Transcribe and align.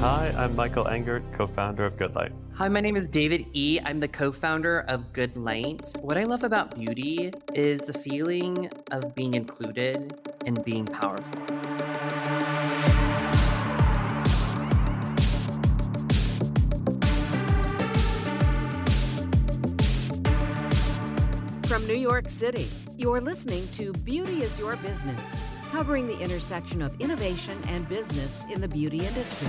Hi, 0.00 0.34
I'm 0.36 0.54
Michael 0.54 0.84
Engert, 0.84 1.22
co 1.32 1.46
founder 1.46 1.84
of 1.86 1.96
Good 1.96 2.14
Light. 2.14 2.32
Hi, 2.54 2.68
my 2.68 2.80
name 2.80 2.96
is 2.96 3.08
David 3.08 3.46
E. 3.54 3.80
I'm 3.84 4.00
the 4.00 4.08
co 4.08 4.32
founder 4.32 4.80
of 4.80 5.12
Good 5.12 5.36
Light. 5.36 5.94
What 6.00 6.18
I 6.18 6.24
love 6.24 6.42
about 6.42 6.74
beauty 6.74 7.30
is 7.54 7.80
the 7.82 7.92
feeling 7.92 8.70
of 8.90 9.14
being 9.14 9.34
included 9.34 10.12
and 10.46 10.62
being 10.64 10.84
powerful. 10.84 11.40
From 21.66 21.86
New 21.86 21.96
York 21.96 22.28
City, 22.28 22.68
you're 22.98 23.20
listening 23.20 23.66
to 23.74 23.92
Beauty 23.92 24.42
is 24.42 24.58
Your 24.58 24.76
Business, 24.76 25.53
covering 25.74 26.06
the 26.06 26.16
intersection 26.20 26.80
of 26.80 26.94
innovation 27.00 27.60
and 27.66 27.88
business 27.88 28.44
in 28.44 28.60
the 28.60 28.68
beauty 28.68 28.98
industry. 28.98 29.48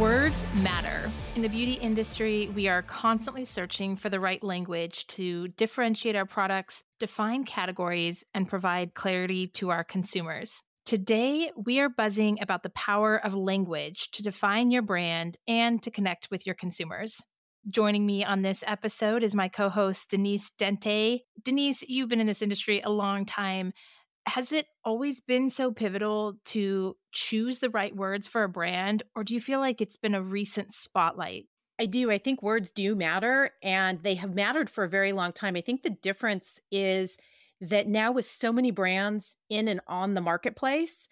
Words 0.00 0.44
matter. 0.64 1.08
In 1.36 1.42
the 1.42 1.48
beauty 1.48 1.74
industry, 1.74 2.48
we 2.56 2.66
are 2.66 2.82
constantly 2.82 3.44
searching 3.44 3.94
for 3.94 4.10
the 4.10 4.18
right 4.18 4.42
language 4.42 5.06
to 5.06 5.46
differentiate 5.46 6.16
our 6.16 6.26
products, 6.26 6.82
define 6.98 7.44
categories, 7.44 8.24
and 8.34 8.48
provide 8.48 8.94
clarity 8.94 9.46
to 9.46 9.70
our 9.70 9.84
consumers. 9.84 10.60
Today, 10.86 11.52
we 11.54 11.78
are 11.78 11.88
buzzing 11.88 12.42
about 12.42 12.64
the 12.64 12.70
power 12.70 13.16
of 13.24 13.32
language 13.32 14.10
to 14.10 14.24
define 14.24 14.72
your 14.72 14.82
brand 14.82 15.36
and 15.46 15.80
to 15.84 15.92
connect 15.92 16.32
with 16.32 16.46
your 16.46 16.56
consumers. 16.56 17.20
Joining 17.70 18.04
me 18.04 18.24
on 18.24 18.42
this 18.42 18.64
episode 18.66 19.22
is 19.22 19.36
my 19.36 19.48
co 19.48 19.68
host, 19.68 20.10
Denise 20.10 20.50
Dente. 20.58 21.20
Denise, 21.44 21.82
you've 21.82 22.08
been 22.08 22.20
in 22.20 22.26
this 22.26 22.42
industry 22.42 22.80
a 22.80 22.90
long 22.90 23.24
time. 23.24 23.72
Has 24.26 24.50
it 24.50 24.66
always 24.84 25.20
been 25.20 25.48
so 25.48 25.70
pivotal 25.70 26.34
to 26.46 26.96
choose 27.12 27.60
the 27.60 27.70
right 27.70 27.94
words 27.94 28.26
for 28.26 28.42
a 28.42 28.48
brand, 28.48 29.04
or 29.14 29.22
do 29.22 29.34
you 29.34 29.40
feel 29.40 29.60
like 29.60 29.80
it's 29.80 29.96
been 29.96 30.14
a 30.14 30.22
recent 30.22 30.72
spotlight? 30.72 31.46
I 31.78 31.86
do. 31.86 32.10
I 32.10 32.18
think 32.18 32.42
words 32.42 32.72
do 32.72 32.96
matter, 32.96 33.50
and 33.62 34.02
they 34.02 34.16
have 34.16 34.34
mattered 34.34 34.68
for 34.68 34.82
a 34.82 34.88
very 34.88 35.12
long 35.12 35.32
time. 35.32 35.54
I 35.54 35.60
think 35.60 35.82
the 35.82 35.90
difference 35.90 36.58
is 36.72 37.16
that 37.60 37.86
now 37.86 38.10
with 38.10 38.26
so 38.26 38.52
many 38.52 38.72
brands 38.72 39.36
in 39.48 39.68
and 39.68 39.80
on 39.86 40.14
the 40.14 40.20
marketplace, 40.20 41.08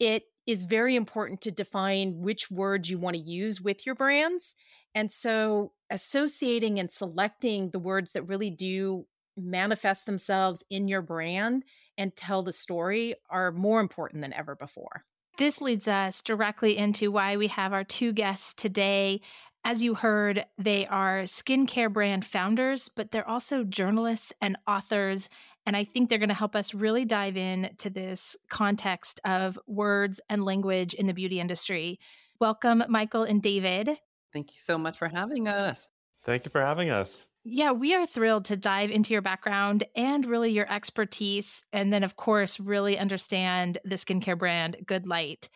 it 0.00 0.24
is 0.46 0.64
very 0.64 0.96
important 0.96 1.42
to 1.42 1.52
define 1.52 2.18
which 2.18 2.50
words 2.50 2.90
you 2.90 2.98
want 2.98 3.14
to 3.14 3.22
use 3.22 3.60
with 3.60 3.86
your 3.86 3.94
brands. 3.94 4.54
And 4.96 5.12
so 5.12 5.72
associating 5.90 6.80
and 6.80 6.90
selecting 6.90 7.68
the 7.68 7.78
words 7.78 8.12
that 8.12 8.22
really 8.22 8.50
do 8.50 9.06
manifest 9.36 10.06
themselves 10.06 10.64
in 10.70 10.88
your 10.88 11.02
brand 11.02 11.64
and 11.98 12.16
tell 12.16 12.42
the 12.42 12.52
story 12.52 13.14
are 13.28 13.52
more 13.52 13.78
important 13.78 14.22
than 14.22 14.32
ever 14.32 14.56
before. 14.56 15.04
This 15.36 15.60
leads 15.60 15.86
us 15.86 16.22
directly 16.22 16.78
into 16.78 17.12
why 17.12 17.36
we 17.36 17.48
have 17.48 17.74
our 17.74 17.84
two 17.84 18.14
guests 18.14 18.54
today. 18.54 19.20
As 19.64 19.84
you 19.84 19.94
heard, 19.94 20.46
they 20.56 20.86
are 20.86 21.24
skincare 21.24 21.92
brand 21.92 22.24
founders, 22.24 22.88
but 22.88 23.10
they're 23.10 23.28
also 23.28 23.64
journalists 23.64 24.32
and 24.40 24.56
authors. 24.66 25.28
And 25.66 25.76
I 25.76 25.84
think 25.84 26.08
they're 26.08 26.18
going 26.18 26.30
to 26.30 26.34
help 26.34 26.56
us 26.56 26.72
really 26.72 27.04
dive 27.04 27.36
in 27.36 27.68
to 27.78 27.90
this 27.90 28.34
context 28.48 29.20
of 29.26 29.58
words 29.66 30.22
and 30.30 30.46
language 30.46 30.94
in 30.94 31.06
the 31.06 31.12
beauty 31.12 31.38
industry. 31.38 32.00
Welcome, 32.40 32.82
Michael 32.88 33.24
and 33.24 33.42
David. 33.42 33.98
Thank 34.36 34.52
you 34.52 34.58
so 34.58 34.76
much 34.76 34.98
for 34.98 35.08
having 35.08 35.48
us. 35.48 35.88
Thank 36.26 36.44
you 36.44 36.50
for 36.50 36.60
having 36.60 36.90
us. 36.90 37.26
Yeah, 37.42 37.72
we 37.72 37.94
are 37.94 38.04
thrilled 38.04 38.44
to 38.46 38.56
dive 38.58 38.90
into 38.90 39.14
your 39.14 39.22
background 39.22 39.84
and 39.96 40.26
really 40.26 40.50
your 40.50 40.70
expertise. 40.70 41.62
And 41.72 41.90
then, 41.90 42.04
of 42.04 42.16
course, 42.16 42.60
really 42.60 42.98
understand 42.98 43.78
the 43.82 43.94
skincare 43.94 44.38
brand 44.38 44.76
Good 44.86 45.06
Light. 45.06 45.48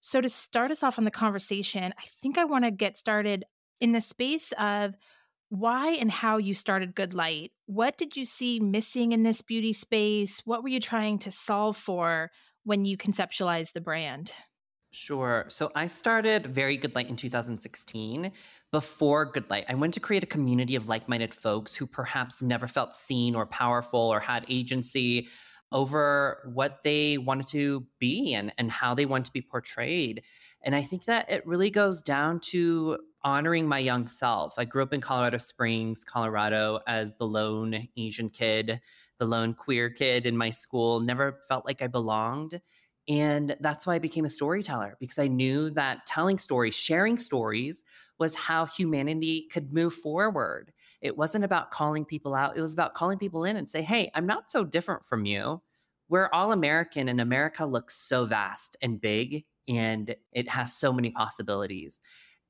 So, 0.00 0.20
to 0.20 0.28
start 0.28 0.72
us 0.72 0.82
off 0.82 0.98
on 0.98 1.04
the 1.04 1.12
conversation, 1.12 1.94
I 1.96 2.06
think 2.20 2.38
I 2.38 2.44
want 2.44 2.64
to 2.64 2.72
get 2.72 2.96
started 2.96 3.44
in 3.80 3.92
the 3.92 4.00
space 4.00 4.52
of 4.58 4.96
why 5.48 5.92
and 5.92 6.10
how 6.10 6.38
you 6.38 6.54
started 6.54 6.96
Good 6.96 7.14
Light. 7.14 7.52
What 7.66 7.96
did 7.96 8.16
you 8.16 8.24
see 8.24 8.58
missing 8.58 9.12
in 9.12 9.22
this 9.22 9.42
beauty 9.42 9.72
space? 9.72 10.42
What 10.44 10.64
were 10.64 10.70
you 10.70 10.80
trying 10.80 11.20
to 11.20 11.30
solve 11.30 11.76
for 11.76 12.32
when 12.64 12.84
you 12.84 12.96
conceptualized 12.96 13.74
the 13.74 13.80
brand? 13.80 14.32
Sure. 15.00 15.44
So 15.48 15.70
I 15.76 15.86
started 15.86 16.48
Very 16.48 16.76
Good 16.76 16.96
Light 16.96 17.08
in 17.08 17.14
2016. 17.14 18.32
Before 18.72 19.26
Good 19.26 19.48
Light, 19.48 19.64
I 19.68 19.74
went 19.74 19.94
to 19.94 20.00
create 20.00 20.24
a 20.24 20.26
community 20.26 20.74
of 20.74 20.88
like 20.88 21.08
minded 21.08 21.32
folks 21.32 21.72
who 21.72 21.86
perhaps 21.86 22.42
never 22.42 22.66
felt 22.66 22.96
seen 22.96 23.36
or 23.36 23.46
powerful 23.46 24.00
or 24.00 24.18
had 24.18 24.44
agency 24.48 25.28
over 25.70 26.50
what 26.52 26.80
they 26.82 27.16
wanted 27.16 27.46
to 27.46 27.86
be 28.00 28.34
and, 28.34 28.52
and 28.58 28.72
how 28.72 28.92
they 28.92 29.06
want 29.06 29.24
to 29.26 29.32
be 29.32 29.40
portrayed. 29.40 30.24
And 30.64 30.74
I 30.74 30.82
think 30.82 31.04
that 31.04 31.30
it 31.30 31.46
really 31.46 31.70
goes 31.70 32.02
down 32.02 32.40
to 32.50 32.98
honoring 33.22 33.68
my 33.68 33.78
young 33.78 34.08
self. 34.08 34.58
I 34.58 34.64
grew 34.64 34.82
up 34.82 34.92
in 34.92 35.00
Colorado 35.00 35.38
Springs, 35.38 36.02
Colorado, 36.02 36.80
as 36.88 37.14
the 37.14 37.26
lone 37.26 37.86
Asian 37.96 38.30
kid, 38.30 38.80
the 39.20 39.26
lone 39.26 39.54
queer 39.54 39.90
kid 39.90 40.26
in 40.26 40.36
my 40.36 40.50
school, 40.50 40.98
never 40.98 41.38
felt 41.46 41.64
like 41.64 41.82
I 41.82 41.86
belonged. 41.86 42.60
And 43.08 43.56
that's 43.60 43.86
why 43.86 43.94
I 43.94 43.98
became 43.98 44.26
a 44.26 44.30
storyteller 44.30 44.96
because 45.00 45.18
I 45.18 45.28
knew 45.28 45.70
that 45.70 46.06
telling 46.06 46.38
stories, 46.38 46.74
sharing 46.74 47.18
stories 47.18 47.82
was 48.18 48.34
how 48.34 48.66
humanity 48.66 49.48
could 49.50 49.72
move 49.72 49.94
forward. 49.94 50.72
It 51.00 51.16
wasn't 51.16 51.44
about 51.44 51.70
calling 51.70 52.04
people 52.04 52.34
out. 52.34 52.56
It 52.56 52.60
was 52.60 52.74
about 52.74 52.94
calling 52.94 53.18
people 53.18 53.44
in 53.44 53.56
and 53.56 53.70
say, 53.70 53.82
Hey, 53.82 54.10
I'm 54.14 54.26
not 54.26 54.50
so 54.50 54.64
different 54.64 55.06
from 55.06 55.24
you. 55.24 55.62
We're 56.08 56.28
all 56.32 56.52
American 56.52 57.08
and 57.08 57.20
America 57.20 57.64
looks 57.64 57.96
so 57.96 58.26
vast 58.26 58.76
and 58.82 59.00
big 59.00 59.44
and 59.68 60.14
it 60.32 60.48
has 60.48 60.74
so 60.74 60.92
many 60.92 61.10
possibilities. 61.10 62.00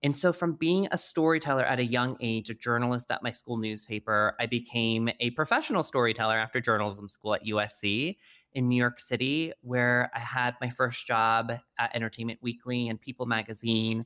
And 0.02 0.16
so, 0.16 0.32
from 0.32 0.54
being 0.54 0.86
a 0.92 0.98
storyteller 0.98 1.64
at 1.64 1.80
a 1.80 1.84
young 1.84 2.16
age, 2.20 2.50
a 2.50 2.54
journalist 2.54 3.10
at 3.10 3.22
my 3.22 3.32
school 3.32 3.56
newspaper, 3.56 4.36
I 4.38 4.46
became 4.46 5.10
a 5.18 5.30
professional 5.30 5.82
storyteller 5.82 6.36
after 6.36 6.60
journalism 6.60 7.08
school 7.08 7.34
at 7.34 7.44
USC 7.44 8.16
in 8.58 8.68
New 8.68 8.76
York 8.76 8.98
City, 8.98 9.52
where 9.60 10.10
I 10.12 10.18
had 10.18 10.56
my 10.60 10.68
first 10.68 11.06
job 11.06 11.52
at 11.78 11.94
Entertainment 11.94 12.40
Weekly 12.42 12.88
and 12.88 13.00
People 13.00 13.24
Magazine. 13.24 14.04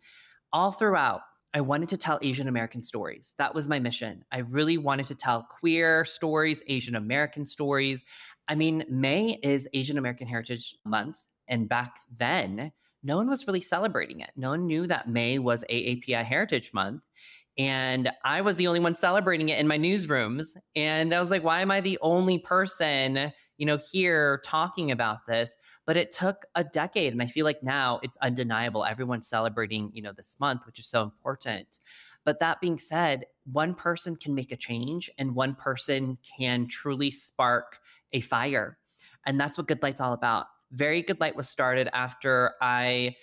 All 0.52 0.70
throughout, 0.70 1.22
I 1.54 1.62
wanted 1.62 1.88
to 1.88 1.96
tell 1.96 2.18
Asian 2.20 2.48
American 2.48 2.82
stories. 2.82 3.32
That 3.38 3.54
was 3.54 3.66
my 3.66 3.78
mission. 3.78 4.26
I 4.30 4.40
really 4.40 4.76
wanted 4.76 5.06
to 5.06 5.14
tell 5.14 5.46
queer 5.58 6.04
stories, 6.04 6.62
Asian 6.66 6.94
American 6.94 7.46
stories. 7.46 8.04
I 8.46 8.54
mean, 8.54 8.84
May 8.90 9.38
is 9.42 9.66
Asian 9.72 9.96
American 9.96 10.26
Heritage 10.26 10.76
Month. 10.84 11.28
And 11.48 11.66
back 11.66 11.96
then, 12.14 12.72
no 13.02 13.16
one 13.16 13.30
was 13.30 13.46
really 13.46 13.62
celebrating 13.62 14.20
it. 14.20 14.32
No 14.36 14.50
one 14.50 14.66
knew 14.66 14.86
that 14.86 15.08
May 15.08 15.38
was 15.38 15.64
AAPI 15.70 16.24
Heritage 16.24 16.74
Month. 16.74 17.00
And 17.56 18.10
I 18.22 18.42
was 18.42 18.58
the 18.58 18.66
only 18.66 18.80
one 18.80 18.94
celebrating 18.94 19.48
it 19.48 19.58
in 19.58 19.66
my 19.66 19.78
newsrooms. 19.78 20.48
And 20.76 21.14
I 21.14 21.20
was 21.20 21.30
like, 21.30 21.42
why 21.42 21.62
am 21.62 21.70
I 21.70 21.80
the 21.80 21.98
only 22.02 22.38
person, 22.38 23.32
you 23.58 23.66
know, 23.66 23.78
here 23.92 24.40
talking 24.44 24.90
about 24.90 25.26
this? 25.26 25.56
But 25.86 25.96
it 25.96 26.12
took 26.12 26.44
a 26.54 26.64
decade. 26.64 27.12
And 27.12 27.22
I 27.22 27.26
feel 27.26 27.44
like 27.44 27.62
now 27.62 28.00
it's 28.02 28.16
undeniable. 28.18 28.84
Everyone's 28.84 29.28
celebrating, 29.28 29.90
you 29.92 30.02
know, 30.02 30.12
this 30.12 30.36
month, 30.40 30.66
which 30.66 30.78
is 30.78 30.86
so 30.86 31.02
important. 31.02 31.80
But 32.24 32.38
that 32.38 32.60
being 32.60 32.78
said, 32.78 33.26
one 33.50 33.74
person 33.74 34.16
can 34.16 34.34
make 34.34 34.52
a 34.52 34.56
change 34.56 35.10
and 35.18 35.34
one 35.34 35.54
person 35.54 36.18
can 36.38 36.66
truly 36.68 37.10
spark 37.10 37.78
a 38.12 38.20
fire. 38.20 38.78
And 39.26 39.40
that's 39.40 39.58
what 39.58 39.68
Good 39.68 39.82
Light's 39.82 40.00
all 40.00 40.12
about. 40.12 40.46
Very 40.70 41.02
Good 41.02 41.20
Light 41.20 41.36
was 41.36 41.48
started 41.48 41.88
after 41.92 42.52
I 42.60 43.16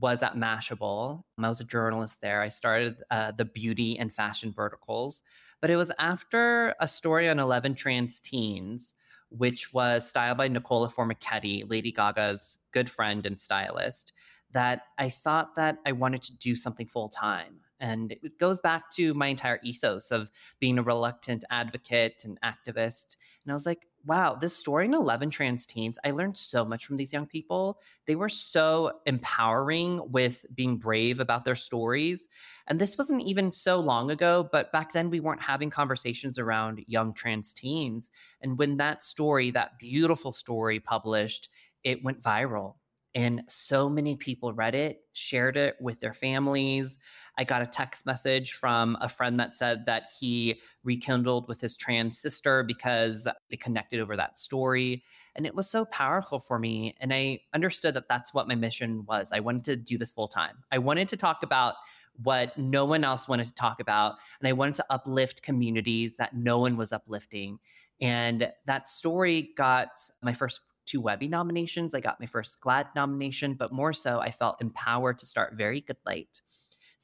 was 0.00 0.22
at 0.22 0.34
Mashable. 0.34 1.22
I 1.38 1.48
was 1.48 1.60
a 1.60 1.64
journalist 1.64 2.20
there. 2.20 2.42
I 2.42 2.48
started 2.48 2.96
uh, 3.10 3.32
the 3.32 3.44
beauty 3.44 3.98
and 3.98 4.12
fashion 4.12 4.52
verticals, 4.52 5.22
but 5.60 5.70
it 5.70 5.76
was 5.76 5.92
after 5.98 6.74
a 6.80 6.88
story 6.88 7.28
on 7.28 7.38
11 7.38 7.74
trans 7.74 8.20
teens, 8.20 8.94
which 9.30 9.72
was 9.72 10.08
styled 10.08 10.38
by 10.38 10.48
Nicola 10.48 10.90
Formichetti, 10.90 11.68
Lady 11.68 11.92
Gaga's 11.92 12.58
good 12.72 12.90
friend 12.90 13.26
and 13.26 13.40
stylist, 13.40 14.12
that 14.52 14.82
I 14.98 15.10
thought 15.10 15.54
that 15.56 15.78
I 15.84 15.92
wanted 15.92 16.22
to 16.24 16.36
do 16.36 16.56
something 16.56 16.86
full 16.86 17.08
time. 17.08 17.60
And 17.80 18.12
it 18.12 18.38
goes 18.38 18.60
back 18.60 18.90
to 18.92 19.12
my 19.14 19.26
entire 19.26 19.60
ethos 19.62 20.10
of 20.10 20.30
being 20.60 20.78
a 20.78 20.82
reluctant 20.82 21.44
advocate 21.50 22.24
and 22.24 22.38
activist. 22.40 23.16
And 23.44 23.50
I 23.50 23.52
was 23.52 23.66
like, 23.66 23.86
wow, 24.06 24.34
this 24.34 24.56
story 24.56 24.84
in 24.84 24.94
11 24.94 25.30
trans 25.30 25.66
teens, 25.66 25.98
I 26.04 26.12
learned 26.12 26.36
so 26.38 26.64
much 26.64 26.86
from 26.86 26.96
these 26.96 27.12
young 27.12 27.26
people. 27.26 27.80
They 28.06 28.14
were 28.14 28.28
so 28.28 29.00
empowering 29.04 30.00
with 30.10 30.46
being 30.54 30.78
brave 30.78 31.20
about 31.20 31.44
their 31.44 31.56
stories. 31.56 32.28
And 32.68 32.80
this 32.80 32.96
wasn't 32.96 33.22
even 33.22 33.52
so 33.52 33.80
long 33.80 34.10
ago, 34.10 34.48
but 34.50 34.72
back 34.72 34.92
then 34.92 35.10
we 35.10 35.20
weren't 35.20 35.42
having 35.42 35.70
conversations 35.70 36.38
around 36.38 36.84
young 36.86 37.14
trans 37.14 37.52
teens. 37.52 38.10
And 38.40 38.58
when 38.58 38.76
that 38.76 39.02
story, 39.02 39.50
that 39.50 39.78
beautiful 39.78 40.32
story 40.32 40.80
published, 40.80 41.48
it 41.82 42.02
went 42.04 42.22
viral. 42.22 42.76
And 43.14 43.42
so 43.48 43.88
many 43.88 44.14
people 44.14 44.52
read 44.52 44.74
it, 44.74 45.00
shared 45.14 45.56
it 45.56 45.76
with 45.80 46.00
their 46.00 46.12
families. 46.12 46.98
I 47.38 47.44
got 47.44 47.62
a 47.62 47.66
text 47.66 48.06
message 48.06 48.54
from 48.54 48.96
a 49.00 49.08
friend 49.08 49.38
that 49.40 49.56
said 49.56 49.84
that 49.86 50.10
he 50.18 50.60
rekindled 50.84 51.48
with 51.48 51.60
his 51.60 51.76
trans 51.76 52.18
sister 52.18 52.62
because 52.62 53.28
they 53.50 53.56
connected 53.56 54.00
over 54.00 54.16
that 54.16 54.38
story. 54.38 55.02
And 55.34 55.44
it 55.46 55.54
was 55.54 55.68
so 55.68 55.84
powerful 55.84 56.40
for 56.40 56.58
me. 56.58 56.94
And 57.00 57.12
I 57.12 57.40
understood 57.52 57.94
that 57.94 58.08
that's 58.08 58.32
what 58.32 58.48
my 58.48 58.54
mission 58.54 59.04
was. 59.06 59.32
I 59.32 59.40
wanted 59.40 59.64
to 59.64 59.76
do 59.76 59.98
this 59.98 60.12
full 60.12 60.28
time. 60.28 60.64
I 60.72 60.78
wanted 60.78 61.08
to 61.08 61.16
talk 61.16 61.42
about 61.42 61.74
what 62.22 62.56
no 62.56 62.86
one 62.86 63.04
else 63.04 63.28
wanted 63.28 63.48
to 63.48 63.54
talk 63.54 63.80
about. 63.80 64.14
And 64.40 64.48
I 64.48 64.52
wanted 64.52 64.76
to 64.76 64.86
uplift 64.88 65.42
communities 65.42 66.16
that 66.16 66.34
no 66.34 66.58
one 66.58 66.78
was 66.78 66.92
uplifting. 66.92 67.58
And 68.00 68.50
that 68.66 68.88
story 68.88 69.50
got 69.56 69.88
my 70.22 70.32
first 70.32 70.60
two 70.86 71.00
Webby 71.00 71.28
nominations. 71.28 71.94
I 71.94 72.00
got 72.00 72.20
my 72.20 72.26
first 72.26 72.60
GLAAD 72.60 72.86
nomination, 72.94 73.54
but 73.54 73.72
more 73.72 73.92
so, 73.92 74.20
I 74.20 74.30
felt 74.30 74.62
empowered 74.62 75.18
to 75.18 75.26
start 75.26 75.54
Very 75.54 75.80
Good 75.80 75.96
Light. 76.06 76.42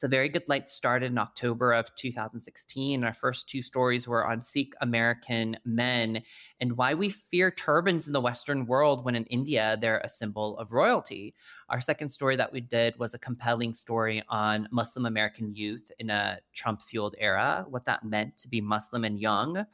So, 0.02 0.08
Very 0.08 0.28
Good 0.28 0.49
Light 0.49 0.69
started 0.69 1.12
in 1.12 1.19
October 1.19 1.72
of 1.72 1.94
2016. 1.94 3.04
Our 3.04 3.14
first 3.14 3.49
two 3.49 3.62
stories 3.62 4.08
were 4.08 4.26
on 4.26 4.43
Sikh 4.43 4.75
American 4.81 5.56
men 5.64 6.25
and 6.60 6.76
why 6.76 6.94
we 6.94 7.08
fear 7.08 7.52
turbans 7.52 8.08
in 8.08 8.12
the 8.12 8.20
Western 8.20 8.66
world 8.66 9.04
when 9.04 9.14
in 9.14 9.25
India 9.26 9.78
they're 9.81 10.00
a 10.00 10.08
symbol 10.08 10.58
of 10.58 10.72
royalty. 10.72 11.37
Our 11.69 11.81
second 11.81 12.10
story 12.10 12.34
that 12.34 12.52
we 12.52 12.60
did 12.60 12.99
was 12.99 13.14
a 13.14 13.19
compelling 13.19 13.75
story 13.75 14.25
on 14.28 14.66
Muslim 14.72 15.06
American 15.06 15.54
youth 15.54 15.93
in 16.00 16.10
a 16.10 16.40
Trump 16.52 16.82
fueled 16.82 17.14
era, 17.16 17.64
what 17.69 17.84
that 17.84 18.02
meant 18.02 18.37
to 18.38 18.49
be 18.49 18.60
Muslim 18.60 19.04
and 19.04 19.20
young 19.20 19.64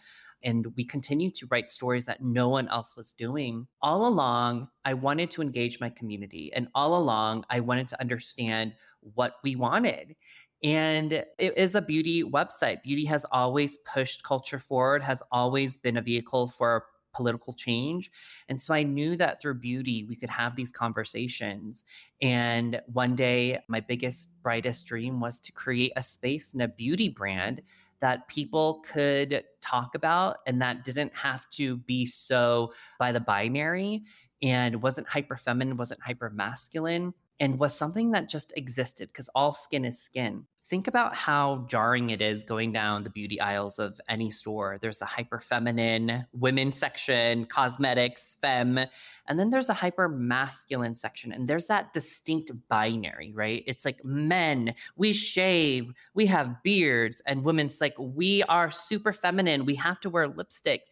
and 0.42 0.66
we 0.76 0.84
continued 0.84 1.34
to 1.36 1.46
write 1.50 1.70
stories 1.70 2.06
that 2.06 2.22
no 2.22 2.48
one 2.48 2.68
else 2.68 2.96
was 2.96 3.12
doing. 3.12 3.66
All 3.82 4.06
along, 4.06 4.68
I 4.84 4.94
wanted 4.94 5.30
to 5.32 5.42
engage 5.42 5.80
my 5.80 5.90
community. 5.90 6.52
And 6.54 6.68
all 6.74 6.96
along, 6.96 7.44
I 7.50 7.60
wanted 7.60 7.88
to 7.88 8.00
understand 8.00 8.72
what 9.00 9.34
we 9.42 9.56
wanted. 9.56 10.14
And 10.62 11.12
it 11.12 11.56
is 11.56 11.74
a 11.74 11.82
beauty 11.82 12.24
website. 12.24 12.82
Beauty 12.82 13.04
has 13.06 13.24
always 13.30 13.78
pushed 13.78 14.24
culture 14.24 14.58
forward, 14.58 15.02
has 15.02 15.22
always 15.30 15.76
been 15.76 15.96
a 15.96 16.02
vehicle 16.02 16.48
for 16.48 16.86
political 17.14 17.52
change. 17.52 18.10
And 18.48 18.60
so 18.60 18.74
I 18.74 18.82
knew 18.82 19.16
that 19.16 19.40
through 19.40 19.54
beauty, 19.54 20.04
we 20.04 20.16
could 20.16 20.30
have 20.30 20.54
these 20.54 20.70
conversations. 20.70 21.84
And 22.22 22.80
one 22.92 23.16
day, 23.16 23.58
my 23.68 23.80
biggest, 23.80 24.28
brightest 24.42 24.86
dream 24.86 25.20
was 25.20 25.40
to 25.40 25.52
create 25.52 25.92
a 25.96 26.02
space 26.02 26.52
and 26.52 26.62
a 26.62 26.68
beauty 26.68 27.08
brand 27.08 27.62
that 28.00 28.26
people 28.28 28.82
could 28.86 29.42
talk 29.60 29.94
about 29.94 30.38
and 30.46 30.60
that 30.62 30.84
didn't 30.84 31.14
have 31.14 31.48
to 31.50 31.76
be 31.78 32.06
so 32.06 32.72
by 32.98 33.12
the 33.12 33.20
binary 33.20 34.04
and 34.42 34.80
wasn't 34.80 35.08
hyper 35.08 35.36
feminine, 35.36 35.76
wasn't 35.76 36.00
hyper 36.00 36.30
masculine, 36.30 37.12
and 37.40 37.58
was 37.58 37.74
something 37.74 38.10
that 38.12 38.28
just 38.28 38.52
existed 38.56 39.08
because 39.08 39.28
all 39.34 39.52
skin 39.52 39.84
is 39.84 40.00
skin. 40.00 40.44
Think 40.66 40.86
about 40.86 41.16
how 41.16 41.64
jarring 41.66 42.10
it 42.10 42.20
is 42.20 42.44
going 42.44 42.72
down 42.72 43.02
the 43.02 43.08
beauty 43.08 43.40
aisles 43.40 43.78
of 43.78 43.98
any 44.06 44.30
store. 44.30 44.78
There's 44.82 45.00
a 45.00 45.06
hyper 45.06 45.40
feminine 45.40 46.26
women 46.32 46.72
section, 46.72 47.46
cosmetics, 47.46 48.36
femme, 48.42 48.80
and 49.26 49.38
then 49.38 49.48
there's 49.48 49.70
a 49.70 49.74
hyper 49.74 50.10
masculine 50.10 50.94
section. 50.94 51.32
And 51.32 51.48
there's 51.48 51.68
that 51.68 51.94
distinct 51.94 52.50
binary, 52.68 53.32
right? 53.34 53.64
It's 53.66 53.86
like 53.86 54.04
men, 54.04 54.74
we 54.96 55.14
shave, 55.14 55.90
we 56.12 56.26
have 56.26 56.62
beards, 56.62 57.22
and 57.24 57.44
women's 57.44 57.80
like, 57.80 57.94
we 57.98 58.42
are 58.42 58.70
super 58.70 59.14
feminine, 59.14 59.64
we 59.64 59.76
have 59.76 60.00
to 60.00 60.10
wear 60.10 60.28
lipstick. 60.28 60.82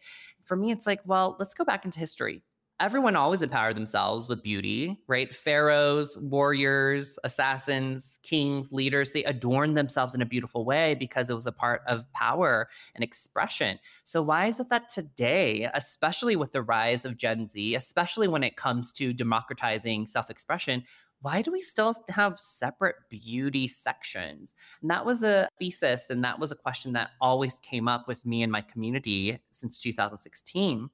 For 0.43 0.55
me, 0.55 0.71
it's 0.71 0.87
like, 0.87 1.01
well, 1.05 1.35
let's 1.39 1.53
go 1.53 1.63
back 1.63 1.85
into 1.85 1.99
history 1.99 2.41
everyone 2.79 3.15
always 3.15 3.41
empowered 3.41 3.75
themselves 3.75 4.27
with 4.27 4.43
beauty, 4.43 4.99
right? 5.07 5.35
Pharaohs, 5.35 6.17
warriors, 6.17 7.17
assassins, 7.23 8.19
kings, 8.23 8.71
leaders, 8.71 9.11
they 9.11 9.23
adorned 9.23 9.75
themselves 9.75 10.13
in 10.13 10.21
a 10.21 10.25
beautiful 10.25 10.63
way 10.63 10.93
because 10.93 11.29
it 11.29 11.33
was 11.33 11.47
a 11.47 11.51
part 11.51 11.81
of 11.87 12.11
power 12.13 12.69
and 12.93 13.03
expression. 13.03 13.79
So, 14.03 14.21
why 14.21 14.45
is 14.45 14.59
it 14.59 14.69
that 14.69 14.89
today, 14.89 15.69
especially 15.73 16.35
with 16.35 16.51
the 16.51 16.61
rise 16.61 17.03
of 17.03 17.17
Gen 17.17 17.47
Z, 17.47 17.75
especially 17.75 18.27
when 18.27 18.43
it 18.43 18.57
comes 18.57 18.91
to 18.93 19.11
democratizing 19.11 20.05
self 20.05 20.29
expression, 20.29 20.83
why 21.21 21.41
do 21.41 21.51
we 21.51 21.61
still 21.61 21.95
have 22.09 22.39
separate 22.39 22.95
beauty 23.09 23.67
sections? 23.67 24.55
And 24.81 24.91
that 24.91 25.05
was 25.05 25.23
a 25.23 25.49
thesis, 25.57 26.09
and 26.09 26.23
that 26.23 26.39
was 26.39 26.51
a 26.51 26.55
question 26.55 26.93
that 26.93 27.11
always 27.19 27.59
came 27.59 27.87
up 27.87 28.07
with 28.07 28.25
me 28.25 28.43
and 28.43 28.51
my 28.51 28.61
community 28.61 29.39
since 29.51 29.79
2016. 29.79 30.89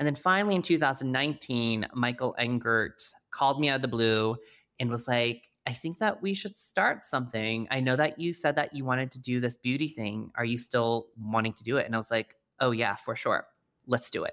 And 0.00 0.06
then 0.06 0.16
finally 0.16 0.54
in 0.54 0.62
2019, 0.62 1.86
Michael 1.92 2.34
Engert 2.40 3.14
called 3.32 3.60
me 3.60 3.68
out 3.68 3.76
of 3.76 3.82
the 3.82 3.88
blue 3.88 4.34
and 4.80 4.90
was 4.90 5.06
like, 5.06 5.42
I 5.66 5.74
think 5.74 5.98
that 5.98 6.22
we 6.22 6.32
should 6.32 6.56
start 6.56 7.04
something. 7.04 7.68
I 7.70 7.80
know 7.80 7.96
that 7.96 8.18
you 8.18 8.32
said 8.32 8.56
that 8.56 8.74
you 8.74 8.86
wanted 8.86 9.12
to 9.12 9.18
do 9.18 9.40
this 9.40 9.58
beauty 9.58 9.88
thing. 9.88 10.30
Are 10.36 10.44
you 10.44 10.56
still 10.56 11.08
wanting 11.20 11.52
to 11.52 11.62
do 11.62 11.76
it? 11.76 11.84
And 11.84 11.94
I 11.94 11.98
was 11.98 12.10
like, 12.10 12.34
oh, 12.60 12.70
yeah, 12.70 12.96
for 12.96 13.14
sure. 13.14 13.44
Let's 13.86 14.08
do 14.08 14.24
it. 14.24 14.32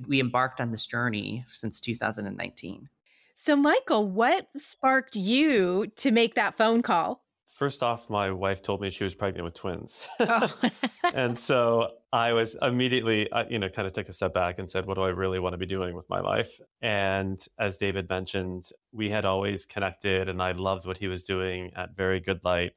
Mm-hmm. 0.00 0.10
We 0.10 0.18
embarked 0.18 0.60
on 0.60 0.72
this 0.72 0.84
journey 0.84 1.44
since 1.52 1.80
2019. 1.80 2.88
So, 3.36 3.54
Michael, 3.54 4.08
what 4.10 4.48
sparked 4.56 5.14
you 5.14 5.86
to 5.98 6.10
make 6.10 6.34
that 6.34 6.58
phone 6.58 6.82
call? 6.82 7.22
First 7.56 7.82
off, 7.82 8.10
my 8.10 8.30
wife 8.30 8.60
told 8.60 8.82
me 8.82 8.90
she 8.90 9.02
was 9.02 9.14
pregnant 9.14 9.46
with 9.46 9.54
twins. 9.54 10.06
Oh. 10.20 10.54
and 11.14 11.38
so 11.38 11.92
I 12.12 12.34
was 12.34 12.54
immediately, 12.60 13.32
uh, 13.32 13.44
you 13.48 13.58
know, 13.58 13.70
kind 13.70 13.88
of 13.88 13.94
took 13.94 14.10
a 14.10 14.12
step 14.12 14.34
back 14.34 14.58
and 14.58 14.70
said, 14.70 14.84
what 14.84 14.96
do 14.96 15.00
I 15.00 15.08
really 15.08 15.38
want 15.38 15.54
to 15.54 15.56
be 15.56 15.64
doing 15.64 15.96
with 15.96 16.04
my 16.10 16.20
life? 16.20 16.60
And 16.82 17.42
as 17.58 17.78
David 17.78 18.10
mentioned, 18.10 18.68
we 18.92 19.08
had 19.08 19.24
always 19.24 19.64
connected 19.64 20.28
and 20.28 20.42
I 20.42 20.52
loved 20.52 20.86
what 20.86 20.98
he 20.98 21.08
was 21.08 21.24
doing 21.24 21.70
at 21.74 21.96
Very 21.96 22.20
Good 22.20 22.40
Light. 22.44 22.72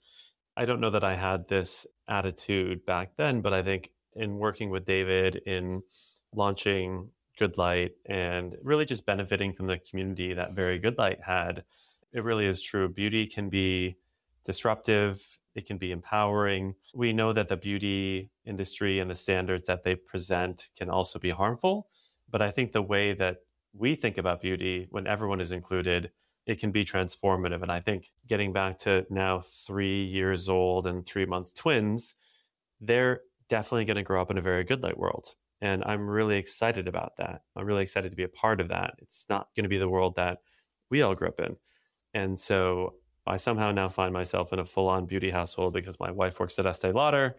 I 0.56 0.64
don't 0.64 0.80
know 0.80 0.92
that 0.92 1.04
I 1.04 1.18
had 1.18 1.50
this 1.50 1.86
attitude 2.08 2.86
back 2.86 3.18
then, 3.18 3.42
but 3.42 3.52
I 3.52 3.62
think 3.62 3.92
in 4.16 4.38
working 4.38 4.70
with 4.70 4.86
David 4.86 5.42
in 5.46 5.82
launching 6.34 7.10
Good 7.38 7.58
Light 7.58 7.92
and 8.06 8.56
really 8.64 8.86
just 8.86 9.06
benefiting 9.06 9.52
from 9.52 9.68
the 9.68 9.78
community 9.78 10.34
that 10.36 10.54
Very 10.54 10.80
Good 10.80 10.98
Light 10.98 11.20
had, 11.22 11.66
it 12.14 12.24
really 12.24 12.46
is 12.46 12.62
true. 12.62 12.88
Beauty 12.88 13.28
can 13.28 13.50
be 13.50 13.98
disruptive, 14.46 15.40
it 15.56 15.66
can 15.66 15.78
be 15.78 15.92
empowering. 15.92 16.76
We 16.94 17.14
know 17.14 17.34
that 17.34 17.48
the 17.48 17.58
beauty 17.58 18.32
industry 18.46 19.00
and 19.00 19.10
the 19.10 19.16
standards 19.16 19.68
that 19.68 19.84
they 19.84 19.96
present 19.96 20.70
can 20.78 20.90
also 20.90 21.20
be 21.20 21.32
harmful. 21.32 21.88
But 22.30 22.42
I 22.42 22.52
think 22.52 22.72
the 22.72 22.82
way 22.82 23.14
that 23.14 23.38
we 23.74 23.96
think 23.96 24.18
about 24.18 24.42
beauty 24.42 24.88
when 24.92 25.08
everyone 25.08 25.42
is 25.42 25.52
included, 25.52 26.12
it 26.46 26.60
can 26.60 26.72
be 26.72 26.86
transformative. 26.86 27.62
And 27.62 27.72
I 27.72 27.80
think 27.80 28.12
getting 28.28 28.54
back 28.54 28.78
to 28.80 29.06
now 29.10 29.42
three 29.42 30.06
years 30.06 30.50
old 30.50 30.88
and 30.88 31.06
three 31.06 31.26
month 31.26 31.56
twins, 31.56 32.16
they're 32.82 33.22
definitely 33.50 33.86
going 33.86 33.98
to 33.98 34.04
grow 34.04 34.22
up 34.22 34.32
in 34.32 34.38
a 34.38 34.42
very 34.42 34.64
good 34.64 34.84
light 34.84 34.98
world. 34.98 35.34
And 35.62 35.84
I'm 35.84 36.08
really 36.08 36.38
excited 36.38 36.88
about 36.88 37.18
that. 37.18 37.42
I'm 37.56 37.66
really 37.66 37.84
excited 37.84 38.12
to 38.12 38.16
be 38.16 38.24
a 38.24 38.30
part 38.30 38.62
of 38.62 38.70
that. 38.70 38.94
It's 39.00 39.26
not 39.30 39.50
going 39.56 39.64
to 39.64 39.70
be 39.70 39.78
the 39.78 39.90
world 39.90 40.16
that 40.16 40.38
we 40.90 41.02
all 41.02 41.16
grew 41.16 41.28
up 41.28 41.40
in. 41.40 41.58
And 42.14 42.40
so 42.40 42.96
I 43.28 43.38
somehow 43.38 43.72
now 43.72 43.90
find 43.90 44.14
myself 44.14 44.54
in 44.54 44.60
a 44.60 44.66
full 44.66 44.88
on 44.88 45.06
beauty 45.06 45.30
household 45.30 45.74
because 45.74 46.00
my 46.00 46.12
wife 46.12 46.40
works 46.40 46.58
at 46.60 46.66
Estee 46.66 46.92
Lauder. 46.92 47.36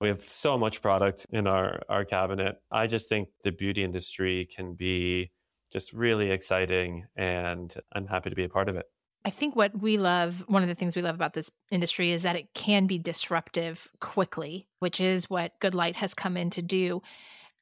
We 0.00 0.08
have 0.08 0.22
so 0.22 0.58
much 0.58 0.82
product 0.82 1.26
in 1.30 1.46
our, 1.46 1.80
our 1.88 2.04
cabinet. 2.04 2.56
I 2.70 2.86
just 2.86 3.08
think 3.08 3.28
the 3.42 3.52
beauty 3.52 3.82
industry 3.84 4.46
can 4.46 4.74
be 4.74 5.30
just 5.72 5.92
really 5.92 6.30
exciting, 6.30 7.06
and 7.16 7.74
I'm 7.92 8.06
happy 8.06 8.30
to 8.30 8.36
be 8.36 8.44
a 8.44 8.48
part 8.48 8.68
of 8.68 8.76
it. 8.76 8.86
I 9.24 9.30
think 9.30 9.56
what 9.56 9.80
we 9.80 9.96
love, 9.96 10.44
one 10.48 10.62
of 10.62 10.68
the 10.68 10.74
things 10.74 10.94
we 10.94 11.02
love 11.02 11.14
about 11.14 11.32
this 11.32 11.50
industry 11.70 12.12
is 12.12 12.22
that 12.24 12.36
it 12.36 12.52
can 12.54 12.86
be 12.86 12.98
disruptive 12.98 13.88
quickly, 14.00 14.68
which 14.80 15.00
is 15.00 15.30
what 15.30 15.58
Good 15.60 15.74
Light 15.74 15.96
has 15.96 16.12
come 16.12 16.36
in 16.36 16.50
to 16.50 16.62
do. 16.62 17.00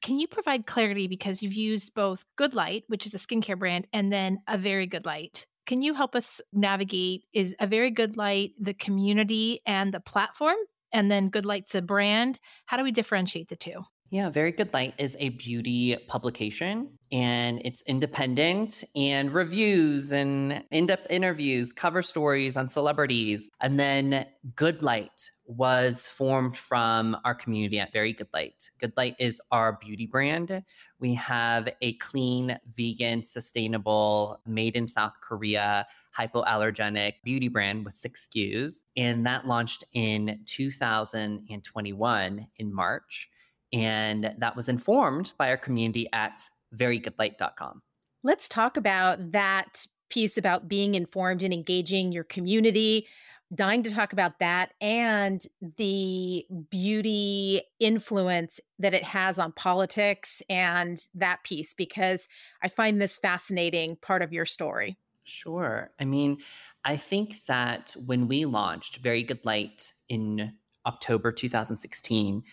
Can 0.01 0.19
you 0.19 0.27
provide 0.27 0.65
clarity 0.65 1.07
because 1.07 1.41
you've 1.41 1.53
used 1.53 1.93
both 1.93 2.25
Good 2.35 2.53
Light, 2.53 2.83
which 2.87 3.05
is 3.05 3.13
a 3.13 3.17
skincare 3.17 3.57
brand, 3.57 3.87
and 3.93 4.11
then 4.11 4.41
a 4.49 4.57
very 4.57 4.85
good 4.85 5.05
light, 5.05 5.47
can 5.65 5.81
you 5.81 5.93
help 5.93 6.15
us 6.15 6.41
navigate? 6.51 7.23
Is 7.33 7.55
a 7.59 7.67
very 7.67 7.91
good 7.91 8.17
light 8.17 8.51
the 8.59 8.73
community 8.73 9.61
and 9.65 9.93
the 9.93 9.99
platform? 9.99 10.57
And 10.91 11.09
then 11.09 11.29
Good 11.29 11.45
Light's 11.45 11.75
a 11.75 11.81
brand. 11.81 12.39
How 12.65 12.77
do 12.77 12.83
we 12.83 12.91
differentiate 12.91 13.49
the 13.49 13.55
two? 13.55 13.83
Yeah, 14.13 14.29
Very 14.29 14.51
Good 14.51 14.71
Light 14.75 14.93
is 14.99 15.17
a 15.19 15.29
beauty 15.29 15.97
publication 16.07 16.99
and 17.11 17.59
it's 17.65 17.81
independent 17.87 18.83
and 18.95 19.33
reviews 19.33 20.11
and 20.11 20.63
in 20.69 20.85
depth 20.85 21.07
interviews, 21.09 21.73
cover 21.73 22.03
stories 22.03 22.55
on 22.55 22.69
celebrities. 22.69 23.49
And 23.59 23.79
then 23.79 24.27
Good 24.55 24.83
Light 24.83 25.31
was 25.47 26.05
formed 26.05 26.55
from 26.55 27.17
our 27.25 27.33
community 27.33 27.79
at 27.79 27.91
Very 27.91 28.13
Good 28.13 28.27
Light. 28.35 28.69
Good 28.79 28.93
Light 28.97 29.15
is 29.17 29.41
our 29.49 29.79
beauty 29.81 30.05
brand. 30.05 30.61
We 30.99 31.15
have 31.15 31.69
a 31.81 31.93
clean, 31.93 32.59
vegan, 32.77 33.25
sustainable, 33.25 34.39
made 34.45 34.75
in 34.75 34.87
South 34.87 35.13
Korea, 35.21 35.87
hypoallergenic 36.15 37.13
beauty 37.23 37.47
brand 37.47 37.83
with 37.83 37.95
six 37.95 38.27
SKUs. 38.27 38.81
And 38.95 39.25
that 39.25 39.47
launched 39.47 39.85
in 39.93 40.41
2021 40.45 42.47
in 42.57 42.71
March. 42.71 43.29
And 43.73 44.33
that 44.37 44.55
was 44.55 44.69
informed 44.69 45.33
by 45.37 45.49
our 45.49 45.57
community 45.57 46.07
at 46.13 46.49
verygoodlight.com. 46.75 47.81
Let's 48.23 48.47
talk 48.47 48.77
about 48.77 49.31
that 49.31 49.85
piece 50.09 50.37
about 50.37 50.67
being 50.67 50.95
informed 50.95 51.41
and 51.43 51.51
engaging 51.51 52.11
your 52.11 52.23
community. 52.23 53.07
dying 53.55 53.83
to 53.83 53.91
talk 53.91 54.13
about 54.13 54.39
that 54.39 54.71
and 54.81 55.45
the 55.77 56.45
beauty 56.69 57.61
influence 57.79 58.59
that 58.79 58.93
it 58.93 59.03
has 59.03 59.37
on 59.39 59.51
politics 59.51 60.41
and 60.49 61.07
that 61.13 61.43
piece 61.43 61.73
because 61.73 62.27
I 62.61 62.69
find 62.69 63.01
this 63.01 63.19
fascinating 63.19 63.97
part 63.97 64.21
of 64.21 64.33
your 64.33 64.45
story. 64.45 64.97
Sure. 65.23 65.91
I 65.99 66.05
mean, 66.05 66.37
I 66.83 66.97
think 66.97 67.45
that 67.47 67.95
when 68.05 68.27
we 68.27 68.45
launched 68.45 68.97
Very 68.97 69.23
Good 69.23 69.39
Light 69.43 69.93
in 70.09 70.53
October 70.85 71.31
2016, 71.31 72.43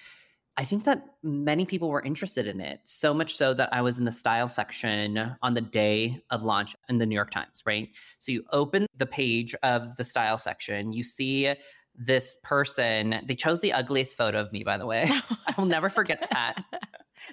I 0.61 0.64
think 0.64 0.85
that 0.85 1.02
many 1.23 1.64
people 1.64 1.88
were 1.88 2.02
interested 2.02 2.47
in 2.47 2.61
it, 2.61 2.81
so 2.85 3.14
much 3.14 3.35
so 3.35 3.55
that 3.55 3.71
I 3.73 3.81
was 3.81 3.97
in 3.97 4.05
the 4.05 4.12
style 4.12 4.50
section 4.50 5.35
on 5.40 5.55
the 5.55 5.62
day 5.62 6.21
of 6.29 6.43
launch 6.43 6.76
in 6.90 6.99
the 6.99 7.07
New 7.07 7.14
York 7.14 7.31
Times, 7.31 7.62
right? 7.64 7.88
So 8.19 8.31
you 8.31 8.45
open 8.52 8.87
the 8.95 9.07
page 9.07 9.55
of 9.62 9.97
the 9.97 10.05
style 10.05 10.37
section, 10.37 10.93
you 10.93 11.02
see 11.02 11.55
this 11.95 12.37
person, 12.43 13.23
they 13.26 13.35
chose 13.35 13.62
the 13.62 13.73
ugliest 13.73 14.19
photo 14.19 14.38
of 14.38 14.52
me, 14.52 14.62
by 14.62 14.76
the 14.76 14.85
way. 14.85 15.11
I 15.47 15.55
will 15.57 15.64
never 15.64 15.88
forget 15.88 16.29
that. 16.31 16.62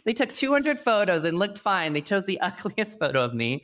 They 0.04 0.14
took 0.14 0.34
200 0.34 0.82
photos 0.82 1.24
and 1.24 1.40
looked 1.40 1.58
fine. 1.58 1.94
They 1.94 2.02
chose 2.02 2.26
the 2.26 2.40
ugliest 2.42 3.00
photo 3.00 3.24
of 3.24 3.34
me. 3.34 3.64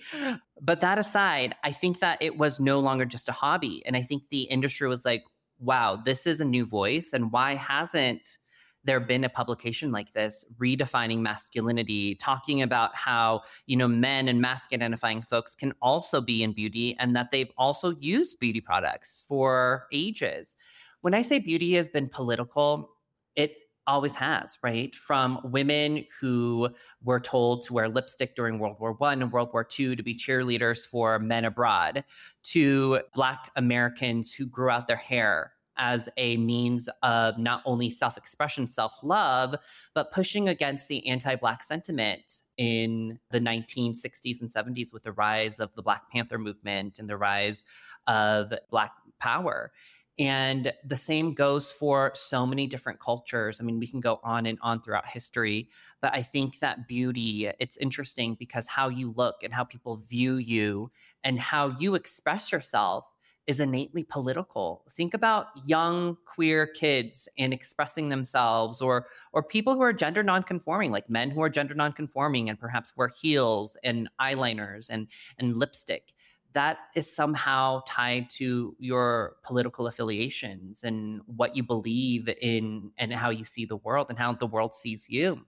But 0.62 0.80
that 0.80 0.98
aside, 0.98 1.54
I 1.66 1.74
think 1.74 2.00
that 2.00 2.18
it 2.22 2.38
was 2.38 2.62
no 2.62 2.80
longer 2.80 3.04
just 3.04 3.28
a 3.28 3.34
hobby. 3.34 3.84
And 3.86 3.98
I 3.98 4.04
think 4.04 4.30
the 4.30 4.44
industry 4.44 4.88
was 4.88 5.04
like, 5.04 5.26
wow, 5.60 5.98
this 5.98 6.26
is 6.26 6.40
a 6.40 6.46
new 6.46 6.66
voice. 6.66 7.12
And 7.12 7.30
why 7.34 7.56
hasn't 7.56 8.38
there 8.84 9.00
been 9.00 9.24
a 9.24 9.30
publication 9.30 9.92
like 9.92 10.14
this 10.14 10.46
redefining 10.60 11.20
masculinity 11.20 12.16
talking 12.16 12.62
about 12.62 12.96
how 12.96 13.42
you 13.66 13.76
know 13.76 13.88
men 13.88 14.28
and 14.28 14.42
masculine 14.42 14.82
identifying 14.82 15.22
folks 15.22 15.56
can 15.56 15.74
also 15.82 16.20
be 16.22 16.44
in 16.44 16.54
beauty 16.54 16.96
and 17.00 17.16
that 17.16 17.32
they've 17.32 17.52
also 17.58 17.96
used 18.00 18.40
beauty 18.40 18.62
products 18.62 19.24
for 19.28 19.88
ages. 19.92 20.56
When 21.02 21.14
i 21.14 21.22
say 21.22 21.40
beauty 21.40 21.74
has 21.74 21.88
been 21.88 22.10
political 22.10 22.90
it 23.36 23.56
always 23.86 24.16
has 24.16 24.58
right? 24.64 24.96
From 24.96 25.40
women 25.44 26.06
who 26.22 26.70
were 27.04 27.20
told 27.20 27.66
to 27.66 27.74
wear 27.74 27.90
lipstick 27.90 28.36
during 28.36 28.60
world 28.60 28.78
war 28.80 28.94
one 28.94 29.22
and 29.22 29.32
world 29.32 29.50
war 29.54 29.64
two 29.64 29.96
to 29.96 30.04
be 30.04 30.16
cheerleaders 30.16 30.88
for 30.88 31.20
men 31.20 31.46
abroad 31.46 32.04
to 32.44 33.02
black 33.14 33.52
americans 33.56 34.34
who 34.34 34.46
grew 34.46 34.70
out 34.70 34.88
their 34.88 34.96
hair 34.96 35.54
as 35.78 36.10
a 36.18 36.38
means 36.38 36.90
of 37.02 37.38
not 37.38 37.62
only 37.66 37.90
self 37.90 38.18
expression, 38.18 38.70
self 38.70 38.98
love, 39.04 39.56
but 39.94 40.12
pushing 40.12 40.50
against 40.50 40.88
the 40.88 41.08
anti 41.08 41.36
Black 41.36 41.64
sentiment 41.64 42.42
in 42.58 43.20
the 43.32 43.40
1960s 43.40 44.42
and 44.42 44.54
70s 44.54 44.94
with 44.94 45.04
the 45.04 45.12
rise 45.14 45.60
of 45.60 45.74
the 45.76 45.82
Black 45.82 46.10
Panther 46.12 46.38
movement 46.38 47.00
and 47.00 47.10
the 47.10 47.18
rise 47.18 47.64
of 48.08 48.54
Black 48.70 48.92
power. 49.20 49.72
And 50.20 50.72
the 50.86 50.96
same 50.96 51.34
goes 51.34 51.72
for 51.72 52.12
so 52.14 52.46
many 52.46 52.68
different 52.68 53.00
cultures. 53.00 53.60
I 53.60 53.64
mean, 53.64 53.80
we 53.80 53.88
can 53.88 54.00
go 54.00 54.20
on 54.24 54.46
and 54.46 54.60
on 54.62 54.80
throughout 54.80 55.08
history, 55.08 55.70
but 56.02 56.14
I 56.14 56.22
think 56.22 56.60
that 56.60 56.88
beauty, 56.88 57.50
it's 57.60 57.78
interesting 57.78 58.36
because 58.36 58.68
how 58.68 58.90
you 58.90 59.14
look 59.18 59.38
and 59.44 59.52
how 59.52 59.64
people 59.64 59.98
view 59.98 60.36
you 60.36 60.92
and 61.24 61.40
how 61.40 61.70
you 61.80 61.96
express 61.96 62.52
yourself 62.52 63.06
is 63.48 63.60
innately 63.60 64.04
political. 64.04 64.84
Think 64.92 65.14
about 65.14 65.48
young 65.66 66.18
queer 66.26 66.66
kids 66.68 67.28
and 67.38 67.54
expressing 67.54 68.10
themselves 68.10 68.82
or 68.82 69.08
or 69.34 69.44
people 69.44 69.74
who 69.74 69.82
are 69.82 69.94
gender 69.94 70.24
nonconforming, 70.24 70.92
like 70.92 71.10
men 71.10 71.30
who 71.30 71.42
are 71.42 71.50
gender 71.50 71.74
nonconforming 71.74 72.50
and 72.50 72.60
perhaps 72.60 72.96
wear 72.96 73.10
heels 73.10 73.76
and 73.84 74.10
eyeliners 74.22 74.90
and 74.90 75.08
and 75.40 75.58
lipstick. 75.58 76.14
That 76.54 76.78
is 76.96 77.14
somehow 77.14 77.82
tied 77.88 78.30
to 78.32 78.76
your 78.80 79.38
political 79.44 79.88
affiliations 79.88 80.84
and 80.84 81.22
what 81.26 81.56
you 81.56 81.64
believe 81.64 82.30
in 82.42 82.92
and 82.98 83.12
how 83.12 83.32
you 83.32 83.44
see 83.44 83.66
the 83.66 83.78
world 83.78 84.08
and 84.10 84.20
how 84.20 84.34
the 84.34 84.48
world 84.48 84.76
sees 84.76 85.10
you. 85.10 85.44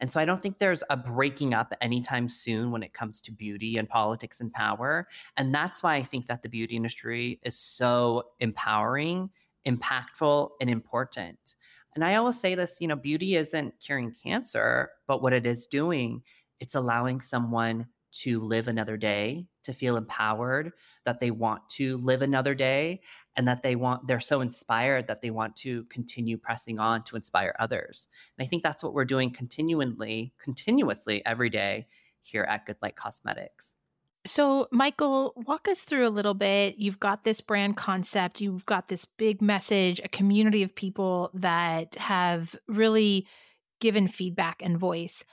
And 0.00 0.10
so 0.10 0.20
I 0.20 0.24
don't 0.24 0.40
think 0.40 0.58
there's 0.58 0.82
a 0.90 0.96
breaking 0.96 1.54
up 1.54 1.72
anytime 1.80 2.28
soon 2.28 2.70
when 2.70 2.82
it 2.82 2.94
comes 2.94 3.20
to 3.22 3.32
beauty 3.32 3.78
and 3.78 3.88
politics 3.88 4.40
and 4.40 4.52
power. 4.52 5.08
And 5.36 5.54
that's 5.54 5.82
why 5.82 5.96
I 5.96 6.02
think 6.02 6.26
that 6.28 6.42
the 6.42 6.48
beauty 6.48 6.76
industry 6.76 7.40
is 7.42 7.58
so 7.58 8.24
empowering, 8.38 9.30
impactful, 9.66 10.50
and 10.60 10.70
important. 10.70 11.56
And 11.94 12.04
I 12.04 12.14
always 12.14 12.40
say 12.40 12.54
this, 12.54 12.76
you 12.80 12.86
know, 12.86 12.96
beauty 12.96 13.36
isn't 13.36 13.74
curing 13.84 14.14
cancer, 14.22 14.90
but 15.06 15.20
what 15.20 15.32
it 15.32 15.46
is 15.46 15.66
doing, 15.66 16.22
it's 16.60 16.76
allowing 16.76 17.20
someone 17.20 17.86
to 18.10 18.40
live 18.40 18.68
another 18.68 18.96
day, 18.96 19.46
to 19.64 19.72
feel 19.72 19.96
empowered, 19.96 20.72
that 21.04 21.20
they 21.20 21.30
want 21.30 21.68
to 21.70 21.96
live 21.98 22.22
another 22.22 22.54
day, 22.54 23.00
and 23.38 23.46
that 23.46 23.62
they 23.62 23.76
want 23.76 24.06
they're 24.08 24.20
so 24.20 24.40
inspired 24.40 25.06
that 25.06 25.22
they 25.22 25.30
want 25.30 25.54
to 25.54 25.84
continue 25.84 26.36
pressing 26.36 26.78
on 26.80 27.04
to 27.04 27.16
inspire 27.16 27.54
others. 27.58 28.08
And 28.36 28.44
i 28.44 28.48
think 28.48 28.62
that's 28.62 28.82
what 28.82 28.92
we're 28.92 29.06
doing 29.06 29.30
continually 29.30 30.34
continuously 30.42 31.24
every 31.24 31.48
day 31.48 31.86
here 32.20 32.42
at 32.42 32.66
good 32.66 32.76
light 32.82 32.96
cosmetics. 32.96 33.74
So 34.26 34.66
michael 34.72 35.32
walk 35.46 35.68
us 35.68 35.84
through 35.84 36.06
a 36.06 36.10
little 36.10 36.34
bit. 36.34 36.74
You've 36.76 37.00
got 37.00 37.24
this 37.24 37.40
brand 37.40 37.76
concept 37.76 38.40
you've 38.40 38.66
got 38.66 38.88
this 38.88 39.04
big 39.04 39.40
message 39.40 40.00
a 40.04 40.08
community 40.08 40.64
of 40.64 40.74
people 40.74 41.30
that 41.32 41.94
have 41.94 42.56
really 42.66 43.26
given 43.80 44.08
feedback 44.08 44.60
and 44.60 44.76
voice. 44.76 45.24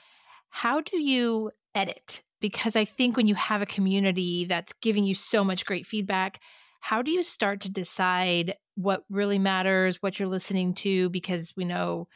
How 0.48 0.80
do 0.80 1.02
you 1.02 1.50
edit? 1.74 2.22
Because 2.40 2.76
i 2.76 2.84
think 2.84 3.16
when 3.16 3.26
you 3.26 3.34
have 3.34 3.62
a 3.62 3.66
community 3.66 4.44
that's 4.44 4.72
giving 4.80 5.04
you 5.04 5.14
so 5.16 5.42
much 5.42 5.66
great 5.66 5.86
feedback 5.86 6.40
how 6.86 7.02
do 7.02 7.10
you 7.10 7.24
start 7.24 7.62
to 7.62 7.68
decide 7.68 8.54
what 8.76 9.02
really 9.10 9.40
matters, 9.40 10.00
what 10.00 10.20
you're 10.20 10.28
listening 10.28 10.72
to? 10.72 11.10
Because 11.10 11.52
we 11.56 11.64
know 11.64 12.06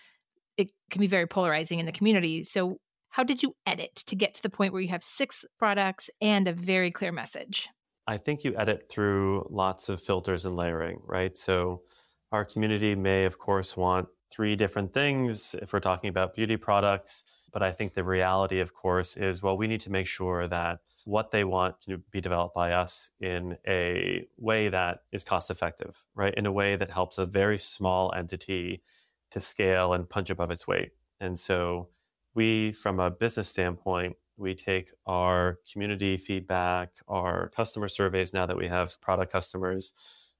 it 0.56 0.70
can 0.92 1.00
be 1.00 1.08
very 1.08 1.26
polarizing 1.26 1.80
in 1.80 1.86
the 1.86 1.92
community. 1.92 2.44
So, 2.44 2.78
how 3.08 3.24
did 3.24 3.42
you 3.42 3.56
edit 3.66 3.96
to 4.06 4.14
get 4.14 4.34
to 4.34 4.42
the 4.42 4.48
point 4.48 4.72
where 4.72 4.80
you 4.80 4.90
have 4.90 5.02
six 5.02 5.44
products 5.58 6.08
and 6.20 6.46
a 6.46 6.52
very 6.52 6.92
clear 6.92 7.10
message? 7.10 7.68
I 8.06 8.16
think 8.16 8.44
you 8.44 8.56
edit 8.56 8.88
through 8.88 9.48
lots 9.50 9.88
of 9.88 10.00
filters 10.00 10.46
and 10.46 10.54
layering, 10.54 11.00
right? 11.04 11.36
So, 11.36 11.82
our 12.30 12.44
community 12.44 12.94
may, 12.94 13.24
of 13.24 13.40
course, 13.40 13.76
want 13.76 14.06
three 14.30 14.54
different 14.54 14.94
things 14.94 15.56
if 15.60 15.72
we're 15.72 15.80
talking 15.80 16.10
about 16.10 16.36
beauty 16.36 16.56
products. 16.56 17.24
But 17.52 17.62
I 17.62 17.72
think 17.72 17.94
the 17.94 18.04
reality, 18.04 18.60
of 18.60 18.74
course, 18.74 19.16
is 19.16 19.42
well, 19.42 19.56
we 19.56 19.66
need 19.66 19.80
to 19.82 19.90
make 19.90 20.06
sure 20.06 20.46
that 20.48 20.80
what 21.04 21.30
they 21.30 21.44
want 21.44 21.80
to 21.82 21.98
be 22.10 22.20
developed 22.20 22.54
by 22.54 22.72
us 22.72 23.10
in 23.20 23.56
a 23.66 24.26
way 24.36 24.68
that 24.68 25.02
is 25.12 25.24
cost 25.24 25.50
effective, 25.50 26.04
right? 26.14 26.34
In 26.34 26.46
a 26.46 26.52
way 26.52 26.76
that 26.76 26.90
helps 26.90 27.18
a 27.18 27.26
very 27.26 27.58
small 27.58 28.12
entity 28.14 28.82
to 29.30 29.40
scale 29.40 29.92
and 29.92 30.08
punch 30.08 30.30
above 30.30 30.50
its 30.50 30.66
weight. 30.66 30.90
And 31.20 31.38
so 31.38 31.88
we, 32.34 32.72
from 32.72 33.00
a 33.00 33.10
business 33.10 33.48
standpoint, 33.48 34.16
we 34.36 34.54
take 34.54 34.92
our 35.06 35.58
community 35.70 36.16
feedback, 36.16 36.90
our 37.08 37.50
customer 37.50 37.88
surveys 37.88 38.32
now 38.32 38.46
that 38.46 38.56
we 38.56 38.68
have 38.68 39.00
product 39.00 39.32
customers, 39.32 39.92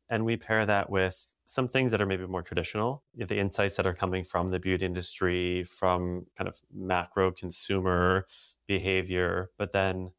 and 0.08 0.24
we 0.24 0.36
pair 0.36 0.64
that 0.66 0.90
with 0.90 1.34
some 1.50 1.66
things 1.66 1.90
that 1.90 2.00
are 2.00 2.07
maybe 2.07 2.25
more 2.28 2.42
traditional, 2.42 3.02
the 3.16 3.37
insights 3.37 3.75
that 3.75 3.85
are 3.85 3.92
coming 3.92 4.23
from 4.23 4.52
the 4.52 4.61
beauty 4.61 4.87
industry, 4.87 5.64
from 5.64 6.25
kind 6.38 6.47
of 6.47 6.61
macro 6.73 7.33
consumer 7.33 8.25
behavior, 8.69 9.50
but 9.59 9.73
then 9.73 10.12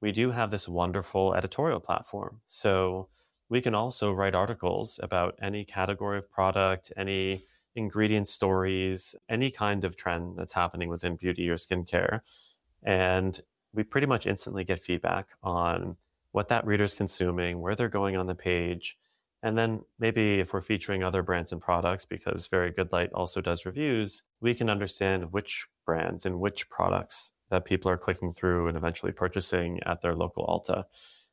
we 0.00 0.12
do 0.12 0.30
have 0.30 0.50
this 0.50 0.66
wonderful 0.66 1.34
editorial 1.34 1.78
platform. 1.78 2.40
So 2.46 3.10
we 3.50 3.60
can 3.60 3.74
also 3.74 4.12
write 4.12 4.34
articles 4.34 4.98
about 5.02 5.34
any 5.42 5.62
category 5.62 6.16
of 6.16 6.30
product, 6.30 6.90
any 6.96 7.44
ingredient 7.74 8.26
stories, 8.26 9.14
any 9.28 9.50
kind 9.50 9.84
of 9.84 9.94
trend 9.94 10.38
that's 10.38 10.54
happening 10.54 10.88
within 10.88 11.16
beauty 11.16 11.50
or 11.50 11.56
skincare. 11.56 12.20
And 12.82 13.38
we 13.74 13.82
pretty 13.82 14.06
much 14.06 14.26
instantly 14.26 14.64
get 14.64 14.80
feedback 14.80 15.28
on 15.42 15.98
what 16.32 16.48
that 16.48 16.66
reader's 16.66 16.94
consuming, 16.94 17.60
where 17.60 17.74
they're 17.74 17.90
going 17.90 18.16
on 18.16 18.26
the 18.26 18.34
page. 18.34 18.96
And 19.42 19.56
then 19.56 19.82
maybe 19.98 20.40
if 20.40 20.52
we're 20.52 20.60
featuring 20.60 21.04
other 21.04 21.22
brands 21.22 21.52
and 21.52 21.60
products, 21.60 22.04
because 22.04 22.48
Very 22.48 22.72
Good 22.72 22.92
Light 22.92 23.12
also 23.12 23.40
does 23.40 23.66
reviews, 23.66 24.24
we 24.40 24.54
can 24.54 24.68
understand 24.68 25.32
which 25.32 25.66
brands 25.86 26.26
and 26.26 26.40
which 26.40 26.68
products 26.70 27.32
that 27.50 27.64
people 27.64 27.90
are 27.90 27.96
clicking 27.96 28.32
through 28.32 28.68
and 28.68 28.76
eventually 28.76 29.12
purchasing 29.12 29.80
at 29.86 30.00
their 30.00 30.14
local 30.14 30.46
Ulta. 30.46 30.84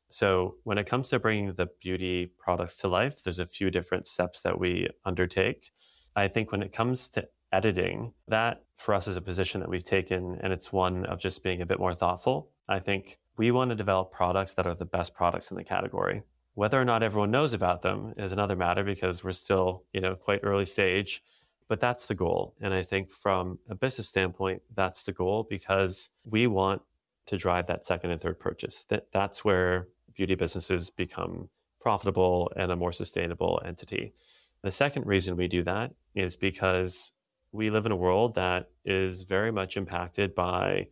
So, 0.08 0.54
when 0.62 0.78
it 0.78 0.86
comes 0.86 1.08
to 1.08 1.18
bringing 1.18 1.52
the 1.54 1.68
beauty 1.80 2.30
products 2.38 2.76
to 2.78 2.88
life, 2.88 3.24
there's 3.24 3.40
a 3.40 3.46
few 3.46 3.70
different 3.72 4.06
steps 4.06 4.40
that 4.42 4.58
we 4.58 4.88
undertake. 5.04 5.72
I 6.14 6.28
think 6.28 6.52
when 6.52 6.62
it 6.62 6.72
comes 6.72 7.10
to 7.10 7.26
editing, 7.52 8.12
that 8.28 8.62
for 8.76 8.94
us 8.94 9.08
is 9.08 9.16
a 9.16 9.20
position 9.20 9.60
that 9.60 9.68
we've 9.68 9.84
taken, 9.84 10.38
and 10.42 10.52
it's 10.52 10.72
one 10.72 11.06
of 11.06 11.18
just 11.18 11.42
being 11.42 11.60
a 11.60 11.66
bit 11.66 11.80
more 11.80 11.94
thoughtful. 11.94 12.50
I 12.68 12.78
think 12.78 13.18
we 13.36 13.50
want 13.50 13.70
to 13.70 13.74
develop 13.74 14.12
products 14.12 14.54
that 14.54 14.66
are 14.66 14.76
the 14.76 14.84
best 14.84 15.12
products 15.12 15.50
in 15.50 15.56
the 15.56 15.64
category. 15.64 16.22
Whether 16.56 16.80
or 16.80 16.86
not 16.86 17.02
everyone 17.02 17.30
knows 17.30 17.52
about 17.52 17.82
them 17.82 18.14
is 18.16 18.32
another 18.32 18.56
matter 18.56 18.82
because 18.82 19.22
we're 19.22 19.32
still, 19.32 19.84
you 19.92 20.00
know, 20.00 20.14
quite 20.14 20.40
early 20.42 20.64
stage. 20.64 21.22
But 21.68 21.80
that's 21.80 22.06
the 22.06 22.14
goal. 22.14 22.54
And 22.62 22.72
I 22.72 22.82
think 22.82 23.10
from 23.10 23.58
a 23.68 23.74
business 23.74 24.08
standpoint, 24.08 24.62
that's 24.74 25.02
the 25.02 25.12
goal 25.12 25.46
because 25.50 26.08
we 26.24 26.46
want 26.46 26.80
to 27.26 27.36
drive 27.36 27.66
that 27.66 27.84
second 27.84 28.10
and 28.10 28.18
third 28.18 28.40
purchase. 28.40 28.86
That 28.88 29.08
that's 29.12 29.44
where 29.44 29.88
beauty 30.14 30.34
businesses 30.34 30.88
become 30.88 31.50
profitable 31.78 32.50
and 32.56 32.72
a 32.72 32.76
more 32.76 32.92
sustainable 32.92 33.60
entity. 33.62 34.14
The 34.62 34.70
second 34.70 35.04
reason 35.04 35.36
we 35.36 35.48
do 35.48 35.62
that 35.64 35.92
is 36.14 36.36
because 36.36 37.12
we 37.52 37.68
live 37.68 37.84
in 37.84 37.92
a 37.92 37.96
world 37.96 38.34
that 38.36 38.70
is 38.86 39.24
very 39.24 39.52
much 39.52 39.76
impacted 39.76 40.34
by 40.34 40.86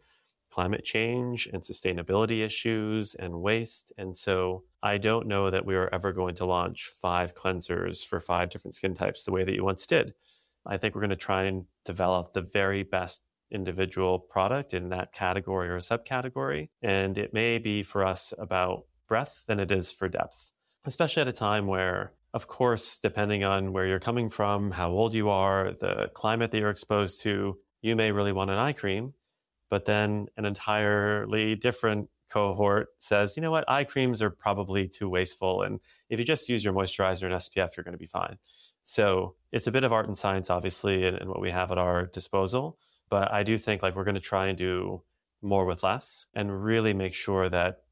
climate 0.54 0.84
change 0.84 1.48
and 1.52 1.62
sustainability 1.62 2.44
issues 2.44 3.16
and 3.16 3.42
waste. 3.42 3.92
And 3.98 4.16
so 4.16 4.62
I 4.84 4.98
don't 4.98 5.26
know 5.26 5.50
that 5.50 5.66
we 5.66 5.74
are 5.74 5.92
ever 5.92 6.12
going 6.12 6.36
to 6.36 6.44
launch 6.44 6.90
five 7.02 7.34
cleansers 7.34 8.06
for 8.06 8.20
five 8.20 8.50
different 8.50 8.76
skin 8.76 8.94
types 8.94 9.24
the 9.24 9.32
way 9.32 9.42
that 9.42 9.54
you 9.56 9.64
once 9.64 9.84
did. 9.84 10.14
I 10.64 10.76
think 10.76 10.94
we're 10.94 11.00
going 11.00 11.10
to 11.10 11.16
try 11.16 11.42
and 11.44 11.64
develop 11.84 12.32
the 12.32 12.40
very 12.40 12.84
best 12.84 13.24
individual 13.50 14.20
product 14.20 14.74
in 14.74 14.90
that 14.90 15.12
category 15.12 15.68
or 15.68 15.78
subcategory. 15.78 16.68
And 16.82 17.18
it 17.18 17.34
may 17.34 17.58
be 17.58 17.82
for 17.82 18.06
us 18.06 18.32
about 18.38 18.84
breadth 19.08 19.42
than 19.48 19.58
it 19.58 19.72
is 19.72 19.90
for 19.90 20.08
depth, 20.08 20.52
especially 20.84 21.22
at 21.22 21.28
a 21.28 21.32
time 21.32 21.66
where 21.66 22.12
of 22.32 22.48
course, 22.48 22.98
depending 22.98 23.44
on 23.44 23.72
where 23.72 23.86
you're 23.86 24.00
coming 24.00 24.28
from, 24.28 24.72
how 24.72 24.90
old 24.90 25.14
you 25.14 25.28
are, 25.30 25.72
the 25.78 26.10
climate 26.14 26.50
that 26.50 26.58
you're 26.58 26.68
exposed 26.68 27.22
to, 27.22 27.56
you 27.80 27.94
may 27.94 28.10
really 28.10 28.32
want 28.32 28.50
an 28.50 28.58
eye 28.58 28.72
cream. 28.72 29.14
But 29.70 29.86
then 29.86 30.26
an 30.36 30.44
entirely 30.44 31.54
different 31.54 32.08
cohort 32.28 32.88
says, 32.98 33.36
you 33.36 33.42
know 33.42 33.50
what, 33.50 33.68
eye 33.70 33.84
creams 33.84 34.22
are 34.22 34.30
probably 34.30 34.88
too 34.88 35.08
wasteful. 35.08 35.62
And 35.62 35.80
if 36.08 36.18
you 36.18 36.24
just 36.24 36.48
use 36.48 36.64
your 36.64 36.74
moisturizer 36.74 37.24
and 37.24 37.34
SPF, 37.34 37.76
you're 37.76 37.84
going 37.84 37.92
to 37.92 37.98
be 37.98 38.06
fine. 38.06 38.38
So 38.82 39.36
it's 39.52 39.66
a 39.66 39.72
bit 39.72 39.84
of 39.84 39.92
art 39.92 40.06
and 40.06 40.16
science, 40.16 40.50
obviously, 40.50 41.06
and, 41.06 41.16
and 41.16 41.28
what 41.28 41.40
we 41.40 41.50
have 41.50 41.70
at 41.72 41.78
our 41.78 42.06
disposal. 42.06 42.78
But 43.08 43.32
I 43.32 43.42
do 43.42 43.56
think 43.56 43.82
like 43.82 43.96
we're 43.96 44.04
going 44.04 44.16
to 44.16 44.20
try 44.20 44.48
and 44.48 44.58
do 44.58 45.02
more 45.42 45.64
with 45.64 45.82
less 45.82 46.26
and 46.34 46.64
really 46.64 46.92
make 46.92 47.14
sure 47.14 47.48
that 47.48 47.82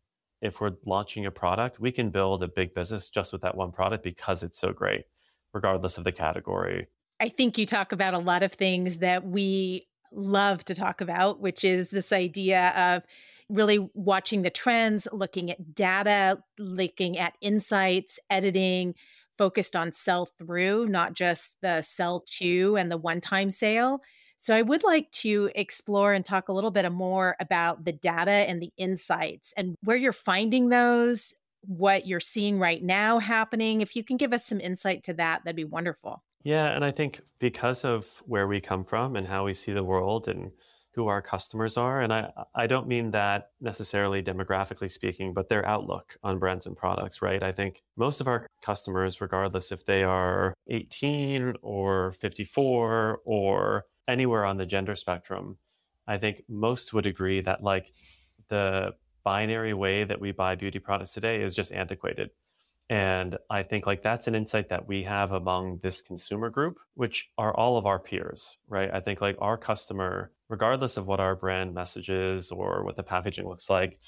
if 0.40 0.60
we're 0.60 0.72
launching 0.84 1.24
a 1.26 1.30
product, 1.30 1.78
we 1.78 1.92
can 1.92 2.10
build 2.10 2.42
a 2.42 2.48
big 2.48 2.74
business 2.74 3.08
just 3.08 3.32
with 3.32 3.42
that 3.42 3.56
one 3.56 3.70
product 3.70 4.02
because 4.02 4.42
it's 4.42 4.58
so 4.58 4.72
great, 4.72 5.04
regardless 5.52 5.98
of 5.98 6.04
the 6.04 6.12
category. 6.12 6.88
I 7.20 7.28
think 7.28 7.56
you 7.56 7.66
talk 7.66 7.92
about 7.92 8.14
a 8.14 8.18
lot 8.18 8.42
of 8.42 8.52
things 8.52 8.98
that 8.98 9.24
we 9.24 9.86
love 10.14 10.64
to 10.64 10.74
talk 10.74 11.00
about, 11.00 11.40
which 11.40 11.64
is 11.64 11.90
this 11.90 12.12
idea 12.12 12.70
of 12.70 13.02
really 13.48 13.90
watching 13.94 14.42
the 14.42 14.50
trends, 14.50 15.06
looking 15.12 15.50
at 15.50 15.74
data, 15.74 16.38
looking 16.58 17.18
at 17.18 17.34
insights, 17.40 18.18
editing, 18.30 18.94
focused 19.36 19.76
on 19.76 19.92
sell 19.92 20.26
through, 20.38 20.86
not 20.86 21.14
just 21.14 21.56
the 21.62 21.82
sell 21.82 22.24
to 22.26 22.76
and 22.76 22.90
the 22.90 22.96
one 22.96 23.20
time 23.20 23.50
sale. 23.50 24.00
So 24.38 24.56
I 24.56 24.62
would 24.62 24.82
like 24.82 25.10
to 25.12 25.50
explore 25.54 26.12
and 26.12 26.24
talk 26.24 26.48
a 26.48 26.52
little 26.52 26.72
bit 26.72 26.90
more 26.90 27.36
about 27.38 27.84
the 27.84 27.92
data 27.92 28.30
and 28.30 28.60
the 28.60 28.72
insights 28.76 29.52
and 29.56 29.76
where 29.84 29.96
you're 29.96 30.12
finding 30.12 30.68
those, 30.68 31.34
what 31.60 32.08
you're 32.08 32.20
seeing 32.20 32.58
right 32.58 32.82
now 32.82 33.20
happening. 33.20 33.82
If 33.82 33.94
you 33.94 34.02
can 34.02 34.16
give 34.16 34.32
us 34.32 34.44
some 34.44 34.60
insight 34.60 35.04
to 35.04 35.14
that, 35.14 35.42
that'd 35.44 35.54
be 35.54 35.64
wonderful. 35.64 36.24
Yeah, 36.44 36.68
and 36.74 36.84
I 36.84 36.90
think 36.90 37.20
because 37.38 37.84
of 37.84 38.22
where 38.26 38.48
we 38.48 38.60
come 38.60 38.84
from 38.84 39.16
and 39.16 39.26
how 39.26 39.44
we 39.44 39.54
see 39.54 39.72
the 39.72 39.84
world 39.84 40.28
and 40.28 40.50
who 40.94 41.06
our 41.06 41.22
customers 41.22 41.76
are, 41.76 42.00
and 42.02 42.12
I 42.12 42.30
I 42.54 42.66
don't 42.66 42.88
mean 42.88 43.12
that 43.12 43.50
necessarily 43.60 44.22
demographically 44.22 44.90
speaking, 44.90 45.32
but 45.34 45.48
their 45.48 45.64
outlook 45.66 46.16
on 46.22 46.38
brands 46.38 46.66
and 46.66 46.76
products, 46.76 47.22
right? 47.22 47.42
I 47.42 47.52
think 47.52 47.82
most 47.96 48.20
of 48.20 48.26
our 48.28 48.46
customers, 48.62 49.20
regardless 49.20 49.72
if 49.72 49.86
they 49.86 50.02
are 50.02 50.54
18 50.68 51.54
or 51.62 52.12
54 52.12 53.20
or 53.24 53.84
anywhere 54.08 54.44
on 54.44 54.56
the 54.56 54.66
gender 54.66 54.96
spectrum, 54.96 55.58
I 56.06 56.18
think 56.18 56.42
most 56.48 56.92
would 56.92 57.06
agree 57.06 57.40
that 57.42 57.62
like 57.62 57.92
the 58.48 58.92
binary 59.24 59.74
way 59.74 60.04
that 60.04 60.20
we 60.20 60.32
buy 60.32 60.56
beauty 60.56 60.80
products 60.80 61.12
today 61.12 61.42
is 61.42 61.54
just 61.54 61.72
antiquated. 61.72 62.30
And 62.92 63.38
I 63.48 63.62
think 63.62 63.86
like 63.86 64.02
that's 64.02 64.26
an 64.26 64.34
insight 64.34 64.68
that 64.68 64.86
we 64.86 65.04
have 65.04 65.32
among 65.32 65.78
this 65.82 66.02
consumer 66.02 66.50
group, 66.50 66.76
which 66.92 67.30
are 67.38 67.56
all 67.56 67.78
of 67.78 67.86
our 67.86 67.98
peers, 67.98 68.58
right? 68.68 68.90
I 68.92 69.00
think 69.00 69.22
like 69.22 69.36
our 69.38 69.56
customer, 69.56 70.30
regardless 70.50 70.98
of 70.98 71.06
what 71.08 71.18
our 71.18 71.34
brand 71.34 71.72
message 71.72 72.10
is 72.10 72.50
or 72.50 72.84
what 72.84 72.96
the 72.96 73.02
packaging 73.02 73.48
looks 73.48 73.70
like, 73.70 73.98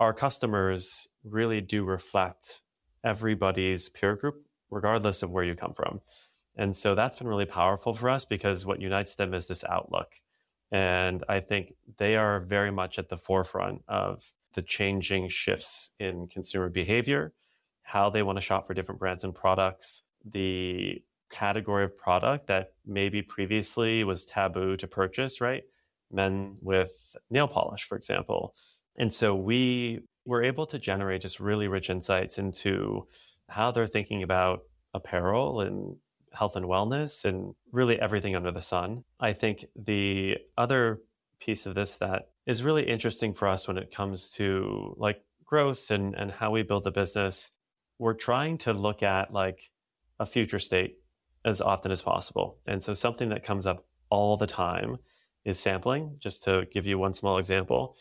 our 0.00 0.12
customers 0.12 1.06
really 1.22 1.60
do 1.60 1.84
reflect 1.84 2.62
everybody's 3.04 3.90
peer 3.90 4.16
group, 4.16 4.44
regardless 4.72 5.22
of 5.22 5.30
where 5.30 5.44
you 5.44 5.54
come 5.54 5.72
from. 5.72 6.00
And 6.56 6.74
so 6.74 6.96
that's 6.96 7.18
been 7.18 7.28
really 7.28 7.44
powerful 7.44 7.94
for 7.94 8.10
us 8.10 8.24
because 8.24 8.66
what 8.66 8.80
unites 8.80 9.14
them 9.14 9.34
is 9.34 9.46
this 9.46 9.62
outlook. 9.62 10.08
And 10.72 11.22
I 11.28 11.38
think 11.38 11.74
they 11.98 12.16
are 12.16 12.40
very 12.40 12.72
much 12.72 12.98
at 12.98 13.08
the 13.08 13.18
forefront 13.18 13.82
of 13.86 14.32
the 14.54 14.62
changing 14.62 15.28
shifts 15.28 15.92
in 16.00 16.26
consumer 16.26 16.68
behavior, 16.68 17.32
how 17.86 18.10
they 18.10 18.24
want 18.24 18.36
to 18.36 18.42
shop 18.42 18.66
for 18.66 18.74
different 18.74 18.98
brands 18.98 19.22
and 19.22 19.32
products, 19.32 20.02
the 20.28 21.00
category 21.30 21.84
of 21.84 21.96
product 21.96 22.48
that 22.48 22.72
maybe 22.84 23.22
previously 23.22 24.02
was 24.02 24.24
taboo 24.24 24.76
to 24.76 24.88
purchase, 24.88 25.40
right? 25.40 25.62
Men 26.10 26.56
with 26.60 27.14
nail 27.30 27.46
polish, 27.46 27.84
for 27.84 27.96
example. 27.96 28.56
And 28.98 29.12
so 29.12 29.36
we 29.36 30.00
were 30.24 30.42
able 30.42 30.66
to 30.66 30.80
generate 30.80 31.22
just 31.22 31.38
really 31.38 31.68
rich 31.68 31.88
insights 31.88 32.38
into 32.38 33.06
how 33.48 33.70
they're 33.70 33.86
thinking 33.86 34.24
about 34.24 34.62
apparel 34.92 35.60
and 35.60 35.94
health 36.32 36.56
and 36.56 36.66
wellness 36.66 37.24
and 37.24 37.54
really 37.70 38.00
everything 38.00 38.34
under 38.34 38.50
the 38.50 38.60
sun. 38.60 39.04
I 39.20 39.32
think 39.32 39.64
the 39.76 40.38
other 40.58 41.02
piece 41.38 41.66
of 41.66 41.76
this 41.76 41.98
that 41.98 42.30
is 42.46 42.64
really 42.64 42.82
interesting 42.82 43.32
for 43.32 43.46
us 43.46 43.68
when 43.68 43.78
it 43.78 43.94
comes 43.94 44.30
to 44.32 44.96
like 44.98 45.22
growth 45.44 45.92
and, 45.92 46.16
and 46.16 46.32
how 46.32 46.50
we 46.50 46.64
build 46.64 46.82
the 46.82 46.90
business, 46.90 47.52
we're 47.98 48.14
trying 48.14 48.58
to 48.58 48.72
look 48.72 49.02
at 49.02 49.32
like 49.32 49.70
a 50.18 50.26
future 50.26 50.58
state 50.58 50.98
as 51.44 51.60
often 51.60 51.92
as 51.92 52.02
possible. 52.02 52.58
And 52.66 52.82
so 52.82 52.94
something 52.94 53.28
that 53.30 53.44
comes 53.44 53.66
up 53.66 53.86
all 54.10 54.36
the 54.36 54.46
time 54.46 54.98
is 55.44 55.58
sampling, 55.58 56.16
just 56.18 56.42
to 56.44 56.66
give 56.72 56.86
you 56.86 56.98
one 56.98 57.14
small 57.14 57.38
example. 57.38 57.96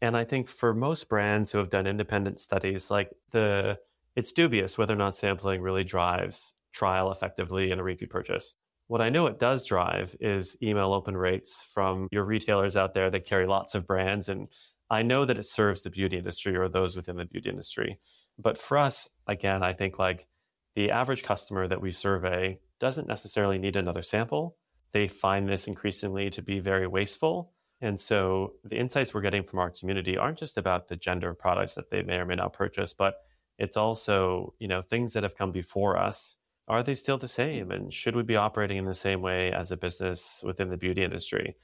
And 0.00 0.16
I 0.16 0.24
think 0.24 0.48
for 0.48 0.74
most 0.74 1.08
brands 1.08 1.50
who 1.50 1.58
have 1.58 1.70
done 1.70 1.86
independent 1.86 2.40
studies, 2.40 2.90
like 2.90 3.10
the 3.30 3.78
it's 4.16 4.32
dubious 4.32 4.76
whether 4.76 4.94
or 4.94 4.96
not 4.96 5.14
sampling 5.14 5.60
really 5.62 5.84
drives 5.84 6.54
trial 6.72 7.12
effectively 7.12 7.70
in 7.70 7.78
a 7.78 7.82
repeat 7.82 8.10
purchase. 8.10 8.56
What 8.88 9.00
I 9.00 9.10
know 9.10 9.26
it 9.26 9.38
does 9.38 9.64
drive 9.64 10.16
is 10.18 10.56
email 10.62 10.92
open 10.92 11.16
rates 11.16 11.62
from 11.72 12.08
your 12.10 12.24
retailers 12.24 12.76
out 12.76 12.94
there 12.94 13.10
that 13.10 13.26
carry 13.26 13.46
lots 13.46 13.74
of 13.74 13.86
brands. 13.86 14.28
And 14.28 14.48
I 14.90 15.02
know 15.02 15.24
that 15.24 15.38
it 15.38 15.46
serves 15.46 15.82
the 15.82 15.90
beauty 15.90 16.16
industry 16.16 16.56
or 16.56 16.68
those 16.68 16.96
within 16.96 17.16
the 17.16 17.24
beauty 17.24 17.50
industry. 17.50 17.98
But 18.38 18.58
for 18.58 18.78
us, 18.78 19.08
again, 19.26 19.62
I 19.62 19.72
think 19.72 19.98
like 19.98 20.26
the 20.74 20.90
average 20.90 21.22
customer 21.22 21.68
that 21.68 21.80
we 21.80 21.92
survey 21.92 22.58
doesn't 22.80 23.08
necessarily 23.08 23.58
need 23.58 23.76
another 23.76 24.02
sample. 24.02 24.56
They 24.92 25.08
find 25.08 25.48
this 25.48 25.66
increasingly 25.66 26.30
to 26.30 26.42
be 26.42 26.60
very 26.60 26.86
wasteful. 26.86 27.52
And 27.80 28.00
so 28.00 28.54
the 28.64 28.78
insights 28.78 29.12
we're 29.12 29.20
getting 29.20 29.42
from 29.42 29.58
our 29.58 29.70
community 29.70 30.16
aren't 30.16 30.38
just 30.38 30.56
about 30.56 30.88
the 30.88 30.96
gender 30.96 31.30
of 31.30 31.38
products 31.38 31.74
that 31.74 31.90
they 31.90 32.02
may 32.02 32.16
or 32.16 32.24
may 32.24 32.34
not 32.34 32.52
purchase, 32.52 32.92
but 32.92 33.14
it's 33.58 33.76
also, 33.76 34.54
you 34.58 34.68
know, 34.68 34.80
things 34.80 35.12
that 35.12 35.22
have 35.22 35.36
come 35.36 35.52
before 35.52 35.98
us 35.98 36.36
are 36.68 36.82
they 36.82 36.94
still 36.94 37.18
the 37.18 37.28
same? 37.28 37.70
And 37.70 37.92
should 37.92 38.14
we 38.14 38.22
be 38.22 38.36
operating 38.36 38.76
in 38.76 38.84
the 38.84 38.94
same 38.94 39.22
way 39.22 39.50
as 39.52 39.72
a 39.72 39.76
business 39.76 40.42
within 40.46 40.68
the 40.68 40.76
beauty 40.76 41.02
industry? 41.02 41.56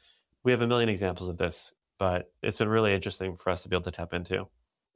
We 0.42 0.52
have 0.52 0.62
a 0.62 0.66
million 0.66 0.88
examples 0.88 1.28
of 1.28 1.36
this, 1.36 1.74
but 1.98 2.30
it's 2.42 2.58
been 2.58 2.68
really 2.68 2.94
interesting 2.94 3.36
for 3.36 3.50
us 3.50 3.62
to 3.62 3.68
be 3.68 3.76
able 3.76 3.84
to 3.84 3.90
tap 3.90 4.12
into. 4.12 4.46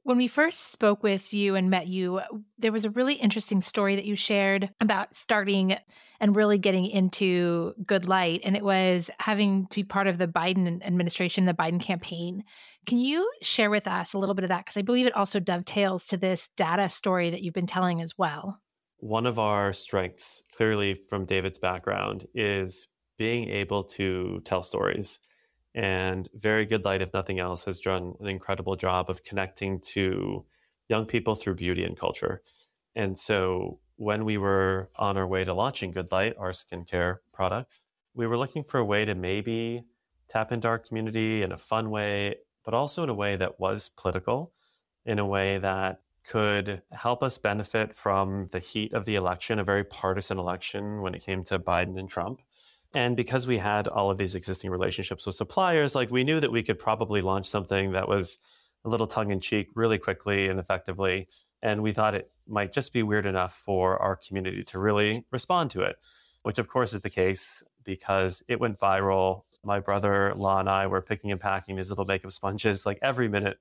When 0.03 0.17
we 0.17 0.27
first 0.27 0.71
spoke 0.71 1.03
with 1.03 1.33
you 1.33 1.55
and 1.55 1.69
met 1.69 1.87
you, 1.87 2.17
uh, 2.17 2.25
there 2.57 2.71
was 2.71 2.85
a 2.85 2.89
really 2.89 3.15
interesting 3.15 3.61
story 3.61 3.95
that 3.95 4.05
you 4.05 4.15
shared 4.15 4.69
about 4.79 5.13
starting 5.15 5.75
and 6.21 6.35
really 6.35 6.57
getting 6.57 6.85
into 6.85 7.73
Good 7.85 8.07
Light. 8.07 8.41
And 8.43 8.55
it 8.55 8.63
was 8.63 9.09
having 9.19 9.67
to 9.67 9.75
be 9.75 9.83
part 9.83 10.07
of 10.07 10.17
the 10.17 10.27
Biden 10.27 10.83
administration, 10.85 11.45
the 11.45 11.53
Biden 11.53 11.81
campaign. 11.81 12.43
Can 12.85 12.97
you 12.97 13.29
share 13.41 13.69
with 13.69 13.87
us 13.87 14.13
a 14.13 14.17
little 14.17 14.35
bit 14.35 14.45
of 14.45 14.49
that? 14.49 14.65
Because 14.65 14.77
I 14.77 14.83
believe 14.83 15.05
it 15.05 15.15
also 15.15 15.39
dovetails 15.39 16.05
to 16.05 16.17
this 16.17 16.49
data 16.55 16.87
story 16.89 17.29
that 17.29 17.41
you've 17.41 17.53
been 17.53 17.67
telling 17.67 18.01
as 18.01 18.17
well. 18.17 18.57
One 18.97 19.25
of 19.25 19.37
our 19.37 19.73
strengths, 19.73 20.43
clearly 20.55 20.93
from 20.93 21.25
David's 21.25 21.59
background, 21.59 22.25
is 22.33 22.87
being 23.17 23.49
able 23.49 23.83
to 23.83 24.41
tell 24.45 24.63
stories. 24.63 25.19
And 25.75 26.27
Very 26.33 26.65
Good 26.65 26.85
Light, 26.85 27.01
if 27.01 27.13
nothing 27.13 27.39
else, 27.39 27.65
has 27.65 27.79
done 27.79 28.15
an 28.19 28.27
incredible 28.27 28.75
job 28.75 29.09
of 29.09 29.23
connecting 29.23 29.79
to 29.81 30.45
young 30.87 31.05
people 31.05 31.35
through 31.35 31.55
beauty 31.55 31.83
and 31.83 31.97
culture. 31.97 32.41
And 32.95 33.17
so 33.17 33.79
when 33.97 34.25
we 34.25 34.37
were 34.37 34.89
on 34.95 35.17
our 35.17 35.27
way 35.27 35.43
to 35.43 35.53
launching 35.53 35.91
Good 35.91 36.11
Light, 36.11 36.35
our 36.37 36.51
skincare 36.51 37.17
products, 37.31 37.85
we 38.13 38.25
were 38.27 38.37
looking 38.37 38.63
for 38.63 38.79
a 38.79 38.85
way 38.85 39.05
to 39.05 39.13
maybe 39.13 39.83
tap 40.29 40.51
into 40.51 40.67
our 40.67 40.79
community 40.79 41.43
in 41.43 41.51
a 41.51 41.57
fun 41.57 41.89
way, 41.89 42.35
but 42.65 42.73
also 42.73 43.03
in 43.03 43.09
a 43.09 43.13
way 43.13 43.35
that 43.35 43.59
was 43.59 43.89
political, 43.89 44.51
in 45.05 45.19
a 45.19 45.25
way 45.25 45.57
that 45.59 46.01
could 46.27 46.81
help 46.91 47.23
us 47.23 47.37
benefit 47.37 47.95
from 47.95 48.47
the 48.51 48.59
heat 48.59 48.93
of 48.93 49.05
the 49.05 49.15
election, 49.15 49.59
a 49.59 49.63
very 49.63 49.83
partisan 49.83 50.37
election 50.37 51.01
when 51.01 51.15
it 51.15 51.23
came 51.23 51.43
to 51.43 51.57
Biden 51.57 51.97
and 51.99 52.09
Trump. 52.09 52.41
And 52.93 53.15
because 53.15 53.45
we 53.45 53.57
had 53.57 53.87
all 53.87 54.09
of 54.09 54.17
these 54.17 54.35
existing 54.35 54.71
relationships 54.71 55.25
with 55.25 55.35
suppliers, 55.35 55.93
like 55.93 56.09
we 56.09 56.23
knew 56.23 56.39
that 56.39 56.51
we 56.51 56.63
could 56.63 56.79
probably 56.79 57.21
launch 57.21 57.47
something 57.47 57.91
that 57.91 58.07
was 58.07 58.39
a 58.83 58.89
little 58.89 59.07
tongue 59.07 59.31
in 59.31 59.39
cheek 59.39 59.67
really 59.75 59.97
quickly 59.97 60.47
and 60.47 60.59
effectively. 60.59 61.27
And 61.61 61.83
we 61.83 61.93
thought 61.93 62.15
it 62.15 62.31
might 62.47 62.73
just 62.73 62.93
be 62.93 63.03
weird 63.03 63.25
enough 63.25 63.53
for 63.53 63.97
our 63.97 64.15
community 64.15 64.63
to 64.65 64.79
really 64.79 65.25
respond 65.31 65.71
to 65.71 65.81
it, 65.81 65.97
which 66.43 66.57
of 66.57 66.67
course 66.67 66.93
is 66.93 67.01
the 67.01 67.09
case 67.09 67.63
because 67.83 68.43
it 68.47 68.59
went 68.59 68.79
viral. 68.79 69.43
My 69.63 69.79
brother 69.79 70.33
Law 70.35 70.59
and 70.59 70.69
I 70.69 70.87
were 70.87 71.01
picking 71.01 71.31
and 71.31 71.39
packing 71.39 71.75
these 71.75 71.89
little 71.89 72.05
makeup 72.05 72.31
sponges 72.31 72.85
like 72.85 72.97
every 73.01 73.27
minute 73.27 73.57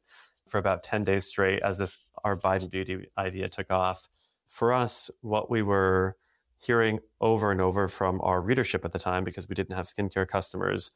for 0.46 0.58
about 0.58 0.82
10 0.82 1.04
days 1.04 1.26
straight 1.26 1.62
as 1.62 1.78
this 1.78 1.98
our 2.24 2.36
Biden 2.36 2.70
beauty 2.70 3.06
idea 3.18 3.48
took 3.48 3.70
off. 3.70 4.08
For 4.46 4.72
us, 4.72 5.10
what 5.20 5.50
we 5.50 5.62
were 5.62 6.16
hearing 6.59 6.99
over 7.21 7.51
and 7.51 7.61
over 7.61 7.88
from 7.88 8.21
our 8.23 8.40
readership 8.40 8.85
at 8.85 8.92
the 8.92 8.99
time, 8.99 9.25
because 9.25 9.49
we 9.49 9.55
didn't 9.55 9.77
have 9.77 9.87
skincare 9.87 10.27
customers, 10.27 10.90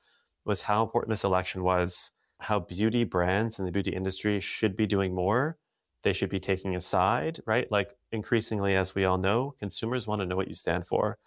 was 0.45 0.63
how 0.63 0.83
important 0.83 1.11
this 1.11 1.25
election 1.25 1.63
was, 1.63 2.11
how 2.41 2.61
beauty 2.61 3.05
brands 3.05 3.59
and 3.59 3.67
the 3.67 3.73
beauty 3.73 3.93
industry 3.93 4.41
should 4.41 4.77
be 4.77 4.87
doing 4.87 5.15
more. 5.15 5.57
They 6.03 6.13
should 6.13 6.31
be 6.31 6.41
taking 6.41 6.75
a 6.75 6.81
side, 6.81 7.41
right? 7.47 7.71
Like 7.71 7.97
increasingly, 8.11 8.75
as 8.75 8.95
we 8.95 9.05
all 9.05 9.19
know, 9.19 9.55
consumers 9.59 10.07
want 10.07 10.21
to 10.21 10.27
know 10.27 10.35
what 10.35 10.49
you 10.49 10.55
stand 10.55 10.85
for. 10.85 11.19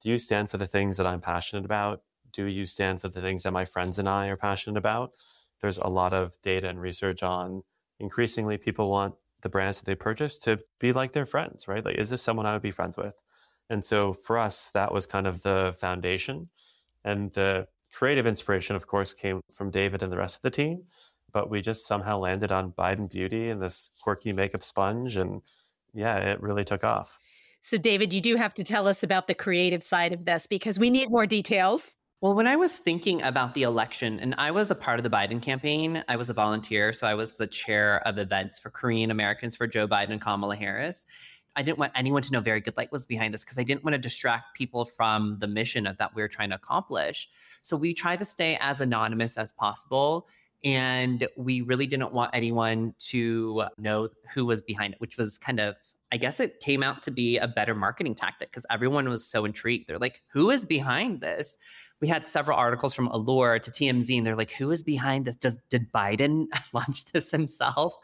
Do 0.00 0.08
you 0.08 0.18
stand 0.18 0.48
for 0.48 0.56
the 0.56 0.66
things 0.66 0.96
that 0.96 1.06
I'm 1.06 1.20
passionate 1.20 1.66
about? 1.66 2.02
Do 2.32 2.46
you 2.46 2.64
stand 2.64 3.02
for 3.02 3.10
the 3.10 3.20
things 3.20 3.42
that 3.42 3.52
my 3.52 3.66
friends 3.66 3.98
and 3.98 4.08
I 4.08 4.28
are 4.28 4.36
passionate 4.36 4.78
about? 4.78 5.12
There's 5.60 5.76
a 5.76 5.88
lot 5.88 6.14
of 6.14 6.40
data 6.42 6.68
and 6.68 6.80
research 6.80 7.22
on 7.22 7.62
increasingly 8.00 8.56
people 8.56 8.90
want 8.90 9.14
the 9.42 9.50
brands 9.50 9.78
that 9.78 9.86
they 9.86 9.94
purchase 9.94 10.38
to 10.38 10.58
be 10.80 10.92
like 10.92 11.12
their 11.12 11.26
friends, 11.26 11.68
right? 11.68 11.84
Like, 11.84 11.96
is 11.96 12.10
this 12.10 12.22
someone 12.22 12.46
I 12.46 12.54
would 12.54 12.62
be 12.62 12.70
friends 12.70 12.96
with? 12.96 13.14
And 13.70 13.84
so 13.84 14.12
for 14.12 14.38
us, 14.38 14.70
that 14.74 14.92
was 14.92 15.06
kind 15.06 15.26
of 15.26 15.42
the 15.42 15.74
foundation. 15.80 16.48
And 17.04 17.32
the 17.32 17.66
creative 17.92 18.26
inspiration, 18.26 18.76
of 18.76 18.86
course, 18.86 19.14
came 19.14 19.40
from 19.52 19.70
David 19.70 20.02
and 20.02 20.12
the 20.12 20.16
rest 20.16 20.36
of 20.36 20.42
the 20.42 20.50
team. 20.50 20.84
But 21.32 21.50
we 21.50 21.62
just 21.62 21.86
somehow 21.86 22.18
landed 22.18 22.52
on 22.52 22.72
Biden 22.72 23.10
Beauty 23.10 23.48
and 23.48 23.62
this 23.62 23.90
quirky 24.02 24.32
makeup 24.32 24.62
sponge. 24.62 25.16
And 25.16 25.40
yeah, 25.94 26.16
it 26.18 26.42
really 26.42 26.64
took 26.64 26.84
off. 26.84 27.18
So, 27.62 27.78
David, 27.78 28.12
you 28.12 28.20
do 28.20 28.36
have 28.36 28.54
to 28.54 28.64
tell 28.64 28.88
us 28.88 29.02
about 29.02 29.28
the 29.28 29.34
creative 29.34 29.84
side 29.84 30.12
of 30.12 30.24
this 30.24 30.46
because 30.46 30.78
we 30.78 30.90
need 30.90 31.10
more 31.10 31.26
details. 31.26 31.82
Well, 32.20 32.34
when 32.34 32.46
I 32.46 32.56
was 32.56 32.76
thinking 32.76 33.22
about 33.22 33.54
the 33.54 33.62
election, 33.62 34.20
and 34.20 34.34
I 34.38 34.50
was 34.50 34.70
a 34.70 34.76
part 34.76 34.98
of 34.98 35.04
the 35.04 35.10
Biden 35.10 35.40
campaign, 35.42 36.04
I 36.08 36.16
was 36.16 36.28
a 36.28 36.34
volunteer. 36.34 36.92
So 36.92 37.06
I 37.06 37.14
was 37.14 37.36
the 37.36 37.46
chair 37.46 38.00
of 38.06 38.18
events 38.18 38.58
for 38.58 38.70
Korean 38.70 39.10
Americans 39.10 39.56
for 39.56 39.66
Joe 39.66 39.88
Biden 39.88 40.10
and 40.10 40.20
Kamala 40.20 40.56
Harris. 40.56 41.04
I 41.56 41.62
didn't 41.62 41.78
want 41.78 41.92
anyone 41.94 42.22
to 42.22 42.32
know 42.32 42.40
Very 42.40 42.60
Good 42.60 42.76
Light 42.76 42.90
was 42.92 43.06
behind 43.06 43.34
this 43.34 43.44
because 43.44 43.58
I 43.58 43.62
didn't 43.62 43.84
want 43.84 43.94
to 43.94 43.98
distract 43.98 44.56
people 44.56 44.84
from 44.84 45.38
the 45.38 45.46
mission 45.46 45.86
of 45.86 45.98
that 45.98 46.14
we 46.14 46.22
are 46.22 46.28
trying 46.28 46.50
to 46.50 46.56
accomplish. 46.56 47.28
So 47.60 47.76
we 47.76 47.92
tried 47.94 48.20
to 48.20 48.24
stay 48.24 48.58
as 48.60 48.80
anonymous 48.80 49.36
as 49.36 49.52
possible. 49.52 50.28
And 50.64 51.26
we 51.36 51.60
really 51.60 51.86
didn't 51.86 52.12
want 52.12 52.30
anyone 52.32 52.94
to 53.10 53.64
know 53.78 54.08
who 54.32 54.46
was 54.46 54.62
behind 54.62 54.94
it, 54.94 55.00
which 55.00 55.16
was 55.16 55.36
kind 55.36 55.58
of, 55.58 55.76
I 56.12 56.16
guess 56.16 56.40
it 56.40 56.60
came 56.60 56.82
out 56.82 57.02
to 57.04 57.10
be 57.10 57.38
a 57.38 57.48
better 57.48 57.74
marketing 57.74 58.14
tactic 58.14 58.50
because 58.50 58.66
everyone 58.70 59.08
was 59.08 59.26
so 59.26 59.44
intrigued. 59.44 59.88
They're 59.88 59.98
like, 59.98 60.22
who 60.32 60.50
is 60.50 60.64
behind 60.64 61.20
this? 61.20 61.56
We 62.00 62.08
had 62.08 62.28
several 62.28 62.58
articles 62.58 62.94
from 62.94 63.08
Allure 63.08 63.58
to 63.58 63.70
TMZ, 63.70 64.16
and 64.16 64.26
they're 64.26 64.36
like, 64.36 64.52
who 64.52 64.70
is 64.70 64.82
behind 64.82 65.24
this? 65.24 65.36
Does 65.36 65.58
did 65.68 65.90
Biden 65.92 66.46
launch 66.72 67.06
this 67.06 67.30
himself? 67.30 67.94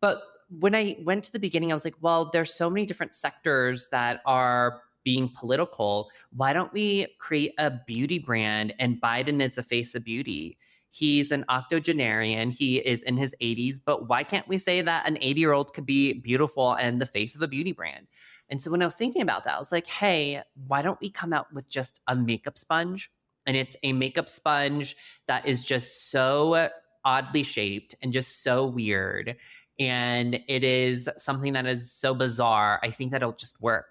But 0.00 0.22
when 0.48 0.74
I 0.74 0.96
went 1.04 1.24
to 1.24 1.32
the 1.32 1.38
beginning, 1.38 1.70
I 1.70 1.74
was 1.74 1.84
like, 1.84 1.96
well, 2.00 2.30
there's 2.32 2.54
so 2.54 2.70
many 2.70 2.86
different 2.86 3.14
sectors 3.14 3.88
that 3.90 4.20
are 4.24 4.82
being 5.04 5.30
political. 5.34 6.10
Why 6.30 6.52
don't 6.52 6.72
we 6.72 7.14
create 7.18 7.54
a 7.58 7.70
beauty 7.86 8.18
brand? 8.18 8.74
And 8.78 9.00
Biden 9.00 9.42
is 9.42 9.54
the 9.54 9.62
face 9.62 9.94
of 9.94 10.04
beauty. 10.04 10.58
He's 10.90 11.30
an 11.30 11.44
octogenarian. 11.48 12.50
He 12.50 12.78
is 12.78 13.02
in 13.02 13.16
his 13.16 13.34
80s. 13.42 13.78
But 13.84 14.08
why 14.08 14.24
can't 14.24 14.48
we 14.48 14.58
say 14.58 14.80
that 14.80 15.06
an 15.06 15.18
80 15.20 15.40
year 15.40 15.52
old 15.52 15.74
could 15.74 15.86
be 15.86 16.14
beautiful 16.20 16.74
and 16.74 17.00
the 17.00 17.06
face 17.06 17.36
of 17.36 17.42
a 17.42 17.48
beauty 17.48 17.72
brand? 17.72 18.06
And 18.48 18.60
so 18.60 18.70
when 18.70 18.80
I 18.80 18.86
was 18.86 18.94
thinking 18.94 19.20
about 19.20 19.44
that, 19.44 19.56
I 19.56 19.58
was 19.58 19.72
like, 19.72 19.86
hey, 19.86 20.42
why 20.66 20.80
don't 20.80 21.00
we 21.00 21.10
come 21.10 21.34
out 21.34 21.52
with 21.52 21.68
just 21.68 22.00
a 22.06 22.16
makeup 22.16 22.56
sponge? 22.56 23.10
And 23.46 23.56
it's 23.56 23.76
a 23.82 23.92
makeup 23.92 24.28
sponge 24.28 24.96
that 25.26 25.46
is 25.46 25.64
just 25.64 26.10
so 26.10 26.70
oddly 27.04 27.42
shaped 27.42 27.94
and 28.02 28.12
just 28.12 28.42
so 28.42 28.66
weird 28.66 29.36
and 29.78 30.40
it 30.48 30.64
is 30.64 31.08
something 31.16 31.52
that 31.52 31.66
is 31.66 31.92
so 31.92 32.14
bizarre. 32.14 32.80
I 32.82 32.90
think 32.90 33.12
that 33.12 33.22
it'll 33.22 33.32
just 33.32 33.60
work. 33.60 33.86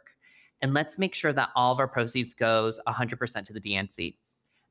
And 0.61 0.73
let's 0.73 0.97
make 0.97 1.13
sure 1.13 1.33
that 1.33 1.49
all 1.55 1.71
of 1.71 1.79
our 1.79 1.87
proceeds 1.87 2.33
goes 2.33 2.79
100% 2.87 3.45
to 3.45 3.53
the 3.53 3.61
DNC. 3.61 4.15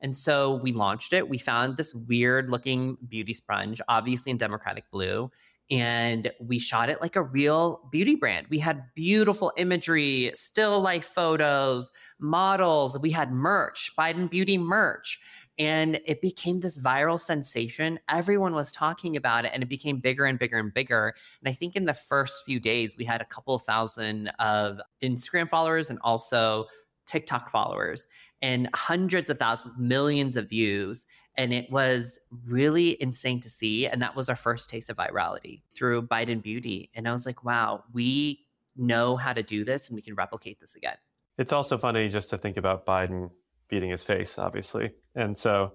And 0.00 0.16
so 0.16 0.56
we 0.56 0.72
launched 0.72 1.12
it. 1.12 1.28
We 1.28 1.38
found 1.38 1.76
this 1.76 1.94
weird 1.94 2.50
looking 2.50 2.98
beauty 3.08 3.34
sponge, 3.34 3.80
obviously 3.88 4.30
in 4.30 4.36
democratic 4.36 4.90
blue, 4.90 5.30
and 5.70 6.30
we 6.38 6.58
shot 6.58 6.90
it 6.90 7.00
like 7.00 7.16
a 7.16 7.22
real 7.22 7.88
beauty 7.90 8.14
brand. 8.14 8.46
We 8.50 8.58
had 8.58 8.84
beautiful 8.94 9.52
imagery, 9.56 10.32
still 10.34 10.80
life 10.80 11.10
photos, 11.14 11.90
models. 12.20 12.98
We 12.98 13.10
had 13.10 13.32
merch, 13.32 13.90
Biden 13.98 14.30
Beauty 14.30 14.58
merch 14.58 15.18
and 15.58 16.00
it 16.04 16.20
became 16.20 16.60
this 16.60 16.78
viral 16.78 17.20
sensation. 17.20 17.98
Everyone 18.08 18.54
was 18.54 18.72
talking 18.72 19.16
about 19.16 19.44
it, 19.44 19.52
and 19.54 19.62
it 19.62 19.68
became 19.68 19.98
bigger 19.98 20.26
and 20.26 20.38
bigger 20.38 20.58
and 20.58 20.72
bigger. 20.72 21.14
And 21.40 21.48
I 21.48 21.52
think 21.52 21.76
in 21.76 21.84
the 21.84 21.94
first 21.94 22.44
few 22.44 22.60
days, 22.60 22.96
we 22.96 23.04
had 23.04 23.20
a 23.20 23.24
couple 23.24 23.58
thousand 23.58 24.28
of 24.38 24.80
Instagram 25.02 25.48
followers 25.48 25.90
and 25.90 25.98
also 26.02 26.66
TikTok 27.06 27.50
followers, 27.50 28.06
and 28.42 28.68
hundreds 28.74 29.30
of 29.30 29.38
thousands, 29.38 29.76
millions 29.78 30.36
of 30.36 30.48
views. 30.48 31.06
And 31.38 31.52
it 31.52 31.70
was 31.70 32.18
really 32.46 33.00
insane 33.02 33.40
to 33.40 33.50
see. 33.50 33.86
And 33.86 34.00
that 34.00 34.16
was 34.16 34.28
our 34.28 34.36
first 34.36 34.70
taste 34.70 34.88
of 34.88 34.96
virality 34.96 35.62
through 35.74 36.02
Biden 36.02 36.42
Beauty. 36.42 36.90
And 36.94 37.06
I 37.06 37.12
was 37.12 37.26
like, 37.26 37.44
wow, 37.44 37.84
we 37.92 38.46
know 38.74 39.16
how 39.16 39.32
to 39.32 39.42
do 39.42 39.64
this 39.64 39.88
and 39.88 39.96
we 39.96 40.02
can 40.02 40.14
replicate 40.14 40.60
this 40.60 40.74
again. 40.74 40.96
It's 41.38 41.52
also 41.52 41.76
funny 41.76 42.08
just 42.08 42.30
to 42.30 42.38
think 42.38 42.56
about 42.56 42.86
Biden 42.86 43.30
beating 43.68 43.90
his 43.90 44.02
face, 44.02 44.38
obviously. 44.38 44.92
And 45.16 45.36
so, 45.36 45.72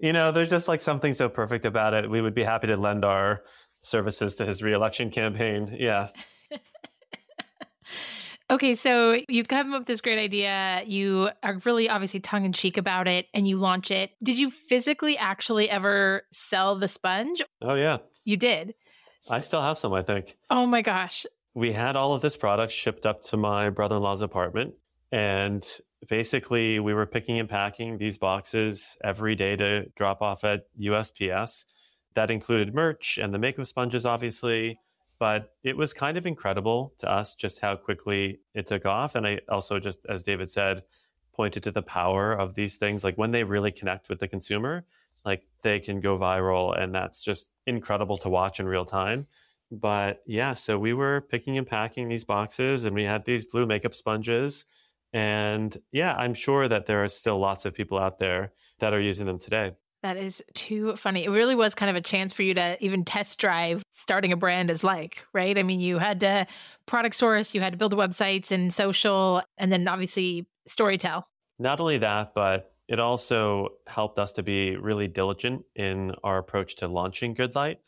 you 0.00 0.12
know, 0.12 0.32
there's 0.32 0.50
just 0.50 0.68
like 0.68 0.80
something 0.80 1.12
so 1.12 1.28
perfect 1.28 1.64
about 1.64 1.92
it. 1.92 2.08
We 2.08 2.20
would 2.20 2.34
be 2.34 2.44
happy 2.44 2.68
to 2.68 2.76
lend 2.76 3.04
our 3.04 3.42
services 3.82 4.36
to 4.36 4.46
his 4.46 4.62
reelection 4.62 5.10
campaign. 5.10 5.76
Yeah. 5.78 6.08
okay, 8.50 8.74
so 8.74 9.18
you 9.28 9.44
come 9.44 9.72
up 9.72 9.80
with 9.80 9.86
this 9.86 10.00
great 10.00 10.18
idea. 10.18 10.82
You 10.86 11.30
are 11.42 11.58
really 11.64 11.88
obviously 11.88 12.20
tongue 12.20 12.44
in 12.44 12.52
cheek 12.52 12.76
about 12.76 13.08
it 13.08 13.26
and 13.34 13.46
you 13.46 13.56
launch 13.56 13.90
it. 13.90 14.10
Did 14.22 14.38
you 14.38 14.50
physically 14.50 15.18
actually 15.18 15.68
ever 15.68 16.22
sell 16.32 16.78
the 16.78 16.88
sponge? 16.88 17.42
Oh, 17.60 17.74
yeah. 17.74 17.98
You 18.24 18.36
did. 18.36 18.74
I 19.30 19.40
still 19.40 19.62
have 19.62 19.78
some, 19.78 19.92
I 19.92 20.02
think. 20.02 20.36
Oh 20.50 20.66
my 20.66 20.82
gosh. 20.82 21.26
We 21.54 21.72
had 21.72 21.96
all 21.96 22.14
of 22.14 22.22
this 22.22 22.36
product 22.36 22.72
shipped 22.72 23.06
up 23.06 23.22
to 23.22 23.36
my 23.36 23.70
brother 23.70 23.96
in 23.96 24.02
law's 24.02 24.22
apartment. 24.22 24.74
And 25.12 25.66
basically, 26.08 26.80
we 26.80 26.94
were 26.94 27.06
picking 27.06 27.38
and 27.38 27.48
packing 27.48 27.98
these 27.98 28.18
boxes 28.18 28.96
every 29.02 29.34
day 29.34 29.56
to 29.56 29.86
drop 29.96 30.22
off 30.22 30.44
at 30.44 30.66
USPS. 30.80 31.64
That 32.14 32.30
included 32.30 32.74
merch 32.74 33.18
and 33.18 33.34
the 33.34 33.38
makeup 33.38 33.66
sponges, 33.66 34.06
obviously. 34.06 34.78
But 35.18 35.52
it 35.62 35.76
was 35.76 35.92
kind 35.92 36.16
of 36.16 36.26
incredible 36.26 36.92
to 36.98 37.10
us 37.10 37.34
just 37.34 37.60
how 37.60 37.76
quickly 37.76 38.40
it 38.54 38.66
took 38.66 38.84
off. 38.84 39.14
And 39.14 39.26
I 39.26 39.40
also, 39.48 39.78
just 39.78 40.00
as 40.08 40.22
David 40.22 40.50
said, 40.50 40.82
pointed 41.32 41.62
to 41.64 41.70
the 41.70 41.82
power 41.82 42.32
of 42.32 42.54
these 42.54 42.76
things. 42.76 43.04
Like 43.04 43.16
when 43.16 43.30
they 43.30 43.44
really 43.44 43.72
connect 43.72 44.08
with 44.08 44.18
the 44.18 44.28
consumer, 44.28 44.84
like 45.24 45.46
they 45.62 45.80
can 45.80 46.00
go 46.00 46.18
viral. 46.18 46.78
And 46.78 46.94
that's 46.94 47.22
just 47.22 47.52
incredible 47.66 48.18
to 48.18 48.28
watch 48.28 48.60
in 48.60 48.66
real 48.66 48.84
time. 48.84 49.26
But 49.70 50.22
yeah, 50.26 50.54
so 50.54 50.78
we 50.78 50.92
were 50.92 51.22
picking 51.22 51.58
and 51.58 51.66
packing 51.66 52.08
these 52.08 52.24
boxes 52.24 52.84
and 52.84 52.94
we 52.94 53.04
had 53.04 53.24
these 53.24 53.44
blue 53.44 53.66
makeup 53.66 53.94
sponges 53.94 54.66
and 55.14 55.74
yeah, 55.92 56.12
I'm 56.14 56.34
sure 56.34 56.66
that 56.66 56.86
there 56.86 57.04
are 57.04 57.08
still 57.08 57.38
lots 57.38 57.64
of 57.64 57.72
people 57.72 57.98
out 57.98 58.18
there 58.18 58.52
that 58.80 58.92
are 58.92 59.00
using 59.00 59.26
them 59.26 59.38
today. 59.38 59.72
That 60.02 60.16
is 60.18 60.42
too 60.52 60.96
funny. 60.96 61.24
It 61.24 61.30
really 61.30 61.54
was 61.54 61.74
kind 61.74 61.88
of 61.88 61.96
a 61.96 62.00
chance 62.02 62.32
for 62.32 62.42
you 62.42 62.52
to 62.54 62.76
even 62.84 63.04
test 63.04 63.38
drive 63.38 63.82
starting 63.90 64.32
a 64.32 64.36
brand 64.36 64.70
is 64.70 64.84
like, 64.84 65.24
right? 65.32 65.56
I 65.56 65.62
mean, 65.62 65.80
you 65.80 65.98
had 65.98 66.20
to 66.20 66.46
product 66.84 67.14
source, 67.14 67.54
you 67.54 67.62
had 67.62 67.72
to 67.72 67.78
build 67.78 67.94
websites 67.94 68.50
and 68.50 68.74
social, 68.74 69.40
and 69.56 69.72
then 69.72 69.88
obviously 69.88 70.46
storytell. 70.68 71.22
Not 71.58 71.80
only 71.80 71.98
that, 71.98 72.32
but 72.34 72.72
it 72.88 73.00
also 73.00 73.68
helped 73.86 74.18
us 74.18 74.32
to 74.32 74.42
be 74.42 74.76
really 74.76 75.08
diligent 75.08 75.62
in 75.76 76.12
our 76.22 76.38
approach 76.38 76.76
to 76.76 76.88
launching 76.88 77.32
Good 77.32 77.54
Light 77.54 77.78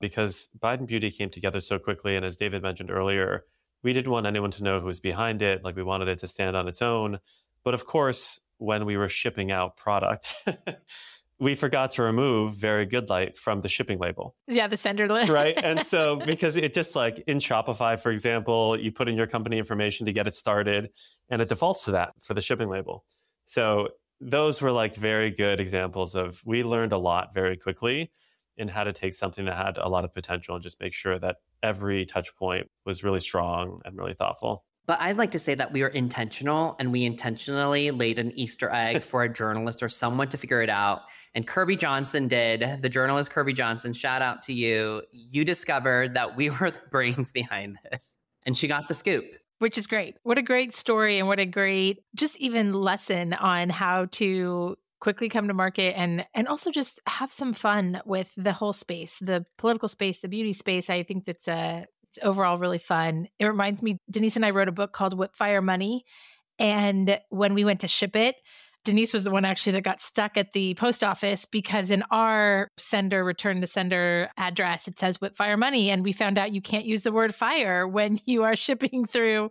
because 0.00 0.48
Biden 0.58 0.86
Beauty 0.86 1.10
came 1.10 1.30
together 1.30 1.60
so 1.60 1.78
quickly. 1.78 2.16
And 2.16 2.24
as 2.24 2.36
David 2.36 2.62
mentioned 2.62 2.90
earlier, 2.90 3.44
we 3.86 3.92
didn't 3.92 4.10
want 4.10 4.26
anyone 4.26 4.50
to 4.50 4.64
know 4.64 4.80
who 4.80 4.86
was 4.86 4.98
behind 4.98 5.42
it. 5.42 5.62
Like 5.62 5.76
we 5.76 5.84
wanted 5.84 6.08
it 6.08 6.18
to 6.18 6.26
stand 6.26 6.56
on 6.56 6.66
its 6.66 6.82
own. 6.82 7.20
But 7.62 7.72
of 7.72 7.86
course, 7.86 8.40
when 8.58 8.84
we 8.84 8.96
were 8.96 9.08
shipping 9.08 9.52
out 9.52 9.76
product, 9.76 10.34
we 11.38 11.54
forgot 11.54 11.92
to 11.92 12.02
remove 12.02 12.56
very 12.56 12.84
good 12.84 13.08
light 13.08 13.36
from 13.36 13.60
the 13.60 13.68
shipping 13.68 14.00
label. 14.00 14.34
Yeah, 14.48 14.66
the 14.66 14.76
sender 14.76 15.06
list. 15.06 15.30
right. 15.30 15.56
And 15.64 15.86
so 15.86 16.16
because 16.16 16.56
it 16.56 16.74
just 16.74 16.96
like 16.96 17.22
in 17.28 17.38
Shopify, 17.38 17.96
for 17.96 18.10
example, 18.10 18.76
you 18.76 18.90
put 18.90 19.08
in 19.08 19.14
your 19.14 19.28
company 19.28 19.56
information 19.56 20.04
to 20.06 20.12
get 20.12 20.26
it 20.26 20.34
started 20.34 20.90
and 21.30 21.40
it 21.40 21.48
defaults 21.48 21.84
to 21.84 21.92
that 21.92 22.14
for 22.20 22.34
the 22.34 22.40
shipping 22.40 22.68
label. 22.68 23.04
So 23.44 23.90
those 24.20 24.60
were 24.60 24.72
like 24.72 24.96
very 24.96 25.30
good 25.30 25.60
examples 25.60 26.16
of 26.16 26.42
we 26.44 26.64
learned 26.64 26.90
a 26.90 26.98
lot 26.98 27.34
very 27.34 27.56
quickly 27.56 28.10
in 28.56 28.68
how 28.68 28.84
to 28.84 28.92
take 28.92 29.14
something 29.14 29.44
that 29.44 29.56
had 29.56 29.78
a 29.78 29.88
lot 29.88 30.04
of 30.04 30.14
potential 30.14 30.54
and 30.54 30.62
just 30.62 30.80
make 30.80 30.92
sure 30.92 31.18
that 31.18 31.36
every 31.62 32.06
touch 32.06 32.34
point 32.36 32.70
was 32.84 33.04
really 33.04 33.20
strong 33.20 33.80
and 33.84 33.96
really 33.96 34.14
thoughtful. 34.14 34.64
But 34.86 35.00
I'd 35.00 35.16
like 35.16 35.32
to 35.32 35.38
say 35.38 35.54
that 35.56 35.72
we 35.72 35.82
were 35.82 35.88
intentional 35.88 36.76
and 36.78 36.92
we 36.92 37.04
intentionally 37.04 37.90
laid 37.90 38.18
an 38.18 38.32
Easter 38.38 38.70
egg 38.70 39.02
for 39.04 39.24
a 39.24 39.28
journalist 39.28 39.82
or 39.82 39.88
someone 39.88 40.28
to 40.28 40.38
figure 40.38 40.62
it 40.62 40.70
out. 40.70 41.00
And 41.34 41.46
Kirbie 41.46 41.78
Johnson 41.78 42.28
did, 42.28 42.80
the 42.80 42.88
journalist 42.88 43.30
Kirbie 43.30 43.54
Johnson, 43.54 43.92
shout 43.92 44.22
out 44.22 44.42
to 44.44 44.54
you. 44.54 45.02
You 45.12 45.44
discovered 45.44 46.14
that 46.14 46.36
we 46.36 46.50
were 46.60 46.70
the 46.70 46.80
brains 46.90 47.32
behind 47.32 47.78
this. 47.90 48.14
And 48.46 48.56
she 48.56 48.68
got 48.68 48.88
the 48.88 48.94
scoop. 48.94 49.24
Which 49.58 49.78
is 49.78 49.86
great. 49.86 50.16
What 50.22 50.38
a 50.38 50.42
great 50.42 50.72
story 50.72 51.18
and 51.18 51.26
what 51.26 51.40
a 51.40 51.46
great 51.46 52.04
just 52.14 52.36
even 52.36 52.72
lesson 52.72 53.32
on 53.32 53.70
how 53.70 54.06
to 54.12 54.76
quickly 55.06 55.28
come 55.28 55.46
to 55.46 55.54
market 55.54 55.96
and 55.96 56.26
and 56.34 56.48
also 56.48 56.72
just 56.72 56.98
have 57.06 57.30
some 57.30 57.54
fun 57.54 58.02
with 58.04 58.32
the 58.36 58.52
whole 58.52 58.72
space 58.72 59.20
the 59.20 59.46
political 59.56 59.86
space 59.88 60.18
the 60.18 60.26
beauty 60.26 60.52
space 60.52 60.90
i 60.90 61.04
think 61.04 61.24
that's 61.24 61.46
a 61.46 61.86
it's 62.08 62.18
overall 62.24 62.58
really 62.58 62.78
fun. 62.78 63.28
It 63.38 63.46
reminds 63.46 63.84
me 63.84 64.00
denise 64.10 64.34
and 64.34 64.44
i 64.44 64.50
wrote 64.50 64.66
a 64.66 64.72
book 64.72 64.92
called 64.92 65.16
whipfire 65.16 65.62
money 65.62 66.04
and 66.58 67.20
when 67.28 67.54
we 67.54 67.64
went 67.64 67.78
to 67.82 67.86
ship 67.86 68.16
it 68.16 68.34
denise 68.82 69.12
was 69.12 69.22
the 69.22 69.30
one 69.30 69.44
actually 69.44 69.74
that 69.74 69.84
got 69.84 70.00
stuck 70.00 70.36
at 70.36 70.52
the 70.54 70.74
post 70.74 71.04
office 71.04 71.44
because 71.44 71.92
in 71.92 72.02
our 72.10 72.68
sender 72.76 73.22
return 73.22 73.60
to 73.60 73.66
sender 73.68 74.28
address 74.36 74.88
it 74.88 74.98
says 74.98 75.18
whipfire 75.18 75.56
money 75.56 75.88
and 75.88 76.02
we 76.02 76.10
found 76.10 76.36
out 76.36 76.50
you 76.50 76.60
can't 76.60 76.84
use 76.84 77.04
the 77.04 77.12
word 77.12 77.32
fire 77.32 77.86
when 77.86 78.18
you 78.24 78.42
are 78.42 78.56
shipping 78.56 79.06
through 79.06 79.50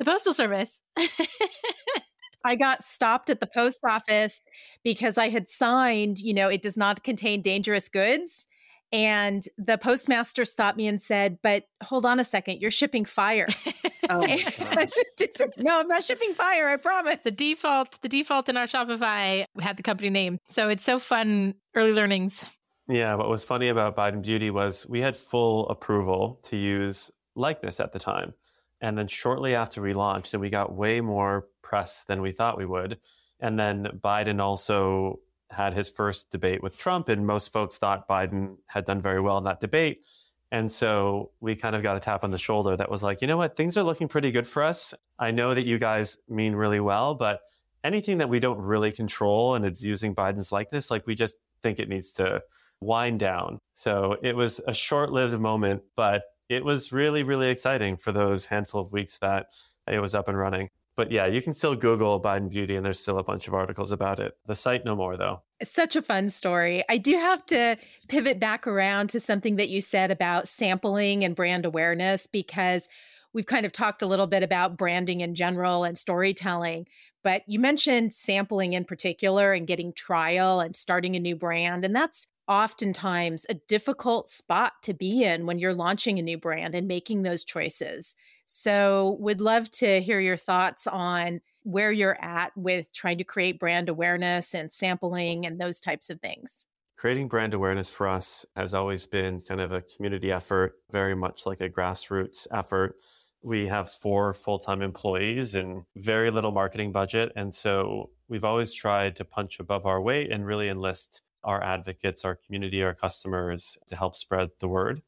the 0.00 0.04
postal 0.04 0.34
service 0.34 0.80
I 2.46 2.54
got 2.54 2.84
stopped 2.84 3.28
at 3.28 3.40
the 3.40 3.46
post 3.46 3.80
office 3.84 4.40
because 4.84 5.18
I 5.18 5.28
had 5.28 5.48
signed, 5.48 6.18
you 6.18 6.32
know, 6.32 6.48
it 6.48 6.62
does 6.62 6.76
not 6.76 7.02
contain 7.02 7.42
dangerous 7.42 7.88
goods. 7.88 8.46
And 8.92 9.44
the 9.58 9.78
postmaster 9.78 10.44
stopped 10.44 10.78
me 10.78 10.86
and 10.86 11.02
said, 11.02 11.38
But 11.42 11.64
hold 11.82 12.06
on 12.06 12.20
a 12.20 12.24
second, 12.24 12.60
you're 12.60 12.70
shipping 12.70 13.04
fire. 13.04 13.46
oh 14.10 14.20
no, 15.58 15.80
I'm 15.80 15.88
not 15.88 16.04
shipping 16.04 16.34
fire, 16.34 16.68
I 16.68 16.76
promise. 16.76 17.16
The 17.24 17.32
default, 17.32 18.00
the 18.02 18.08
default 18.08 18.48
in 18.48 18.56
our 18.56 18.66
Shopify 18.66 19.44
had 19.60 19.76
the 19.76 19.82
company 19.82 20.10
name. 20.10 20.38
So 20.48 20.68
it's 20.68 20.84
so 20.84 21.00
fun, 21.00 21.54
early 21.74 21.92
learnings. 21.92 22.44
Yeah, 22.88 23.16
what 23.16 23.28
was 23.28 23.42
funny 23.42 23.68
about 23.68 23.96
Biden 23.96 24.22
Beauty 24.22 24.50
was 24.50 24.86
we 24.86 25.00
had 25.00 25.16
full 25.16 25.68
approval 25.68 26.38
to 26.44 26.56
use 26.56 27.10
likeness 27.34 27.80
at 27.80 27.92
the 27.92 27.98
time. 27.98 28.34
And 28.80 28.96
then 28.96 29.08
shortly 29.08 29.54
after 29.54 29.80
we 29.80 29.94
launched, 29.94 30.34
and 30.34 30.40
we 30.40 30.50
got 30.50 30.74
way 30.74 31.00
more 31.00 31.48
press 31.62 32.04
than 32.04 32.20
we 32.20 32.32
thought 32.32 32.58
we 32.58 32.66
would. 32.66 32.98
And 33.40 33.58
then 33.58 33.88
Biden 34.02 34.40
also 34.40 35.20
had 35.50 35.74
his 35.74 35.88
first 35.88 36.30
debate 36.30 36.62
with 36.62 36.76
Trump, 36.76 37.08
and 37.08 37.26
most 37.26 37.52
folks 37.52 37.78
thought 37.78 38.08
Biden 38.08 38.56
had 38.66 38.84
done 38.84 39.00
very 39.00 39.20
well 39.20 39.38
in 39.38 39.44
that 39.44 39.60
debate. 39.60 40.06
And 40.52 40.70
so 40.70 41.32
we 41.40 41.56
kind 41.56 41.74
of 41.74 41.82
got 41.82 41.96
a 41.96 42.00
tap 42.00 42.22
on 42.22 42.30
the 42.30 42.38
shoulder 42.38 42.76
that 42.76 42.90
was 42.90 43.02
like, 43.02 43.20
you 43.20 43.26
know 43.26 43.36
what, 43.36 43.56
things 43.56 43.76
are 43.76 43.82
looking 43.82 44.08
pretty 44.08 44.30
good 44.30 44.46
for 44.46 44.62
us. 44.62 44.94
I 45.18 45.30
know 45.30 45.54
that 45.54 45.66
you 45.66 45.78
guys 45.78 46.18
mean 46.28 46.54
really 46.54 46.80
well, 46.80 47.14
but 47.14 47.40
anything 47.82 48.18
that 48.18 48.28
we 48.28 48.40
don't 48.40 48.58
really 48.58 48.92
control 48.92 49.54
and 49.54 49.64
it's 49.64 49.82
using 49.82 50.14
Biden's 50.14 50.52
likeness, 50.52 50.90
like 50.90 51.06
we 51.06 51.14
just 51.14 51.38
think 51.62 51.78
it 51.78 51.88
needs 51.88 52.12
to 52.12 52.42
wind 52.80 53.18
down. 53.20 53.58
So 53.74 54.16
it 54.22 54.36
was 54.36 54.60
a 54.66 54.74
short 54.74 55.10
lived 55.10 55.38
moment, 55.38 55.82
but 55.96 56.22
it 56.48 56.64
was 56.64 56.92
really, 56.92 57.22
really 57.22 57.48
exciting 57.48 57.96
for 57.96 58.12
those 58.12 58.46
handful 58.46 58.80
of 58.80 58.92
weeks 58.92 59.18
that 59.18 59.54
it 59.86 60.00
was 60.00 60.14
up 60.14 60.28
and 60.28 60.38
running. 60.38 60.70
But 60.96 61.12
yeah, 61.12 61.26
you 61.26 61.42
can 61.42 61.52
still 61.52 61.76
Google 61.76 62.20
Biden 62.20 62.48
Beauty 62.48 62.74
and 62.74 62.84
there's 62.84 62.98
still 62.98 63.18
a 63.18 63.22
bunch 63.22 63.48
of 63.48 63.54
articles 63.54 63.92
about 63.92 64.18
it. 64.18 64.32
The 64.46 64.54
site 64.54 64.84
no 64.84 64.96
more 64.96 65.16
though. 65.16 65.42
It's 65.60 65.70
such 65.70 65.94
a 65.94 66.02
fun 66.02 66.30
story. 66.30 66.84
I 66.88 66.96
do 66.96 67.16
have 67.18 67.44
to 67.46 67.76
pivot 68.08 68.40
back 68.40 68.66
around 68.66 69.10
to 69.10 69.20
something 69.20 69.56
that 69.56 69.68
you 69.68 69.82
said 69.82 70.10
about 70.10 70.48
sampling 70.48 71.22
and 71.22 71.36
brand 71.36 71.66
awareness 71.66 72.26
because 72.26 72.88
we've 73.34 73.46
kind 73.46 73.66
of 73.66 73.72
talked 73.72 74.00
a 74.00 74.06
little 74.06 74.26
bit 74.26 74.42
about 74.42 74.78
branding 74.78 75.20
in 75.20 75.34
general 75.34 75.84
and 75.84 75.98
storytelling. 75.98 76.86
But 77.22 77.42
you 77.46 77.58
mentioned 77.58 78.14
sampling 78.14 78.72
in 78.72 78.84
particular 78.84 79.52
and 79.52 79.66
getting 79.66 79.92
trial 79.92 80.60
and 80.60 80.74
starting 80.74 81.14
a 81.14 81.20
new 81.20 81.36
brand. 81.36 81.84
And 81.84 81.94
that's 81.94 82.26
oftentimes 82.48 83.46
a 83.48 83.54
difficult 83.54 84.28
spot 84.28 84.72
to 84.82 84.94
be 84.94 85.24
in 85.24 85.46
when 85.46 85.58
you're 85.58 85.74
launching 85.74 86.18
a 86.18 86.22
new 86.22 86.38
brand 86.38 86.74
and 86.74 86.86
making 86.86 87.22
those 87.22 87.44
choices. 87.44 88.14
So, 88.46 89.16
would 89.20 89.40
love 89.40 89.70
to 89.72 90.00
hear 90.00 90.20
your 90.20 90.36
thoughts 90.36 90.86
on 90.86 91.40
where 91.64 91.90
you're 91.90 92.22
at 92.22 92.56
with 92.56 92.92
trying 92.92 93.18
to 93.18 93.24
create 93.24 93.58
brand 93.58 93.88
awareness 93.88 94.54
and 94.54 94.72
sampling 94.72 95.44
and 95.44 95.60
those 95.60 95.80
types 95.80 96.10
of 96.10 96.20
things. 96.20 96.64
Creating 96.96 97.26
brand 97.26 97.54
awareness 97.54 97.90
for 97.90 98.08
us 98.08 98.46
has 98.54 98.72
always 98.72 99.04
been 99.04 99.40
kind 99.40 99.60
of 99.60 99.72
a 99.72 99.82
community 99.82 100.30
effort, 100.30 100.74
very 100.92 101.16
much 101.16 101.44
like 101.44 101.60
a 101.60 101.68
grassroots 101.68 102.46
effort. 102.52 102.94
We 103.42 103.66
have 103.66 103.90
four 103.90 104.32
full 104.32 104.60
time 104.60 104.80
employees 104.80 105.56
and 105.56 105.82
very 105.96 106.30
little 106.30 106.52
marketing 106.52 106.92
budget. 106.92 107.32
And 107.34 107.52
so 107.52 108.10
we've 108.28 108.44
always 108.44 108.72
tried 108.72 109.16
to 109.16 109.24
punch 109.24 109.58
above 109.58 109.86
our 109.86 110.00
weight 110.00 110.30
and 110.30 110.46
really 110.46 110.68
enlist 110.68 111.20
our 111.46 111.62
advocates, 111.62 112.24
our 112.24 112.34
community, 112.34 112.82
our 112.82 112.94
customers 112.94 113.78
to 113.88 113.96
help 113.96 114.16
spread 114.16 114.50
the 114.60 114.68
word. 114.68 115.00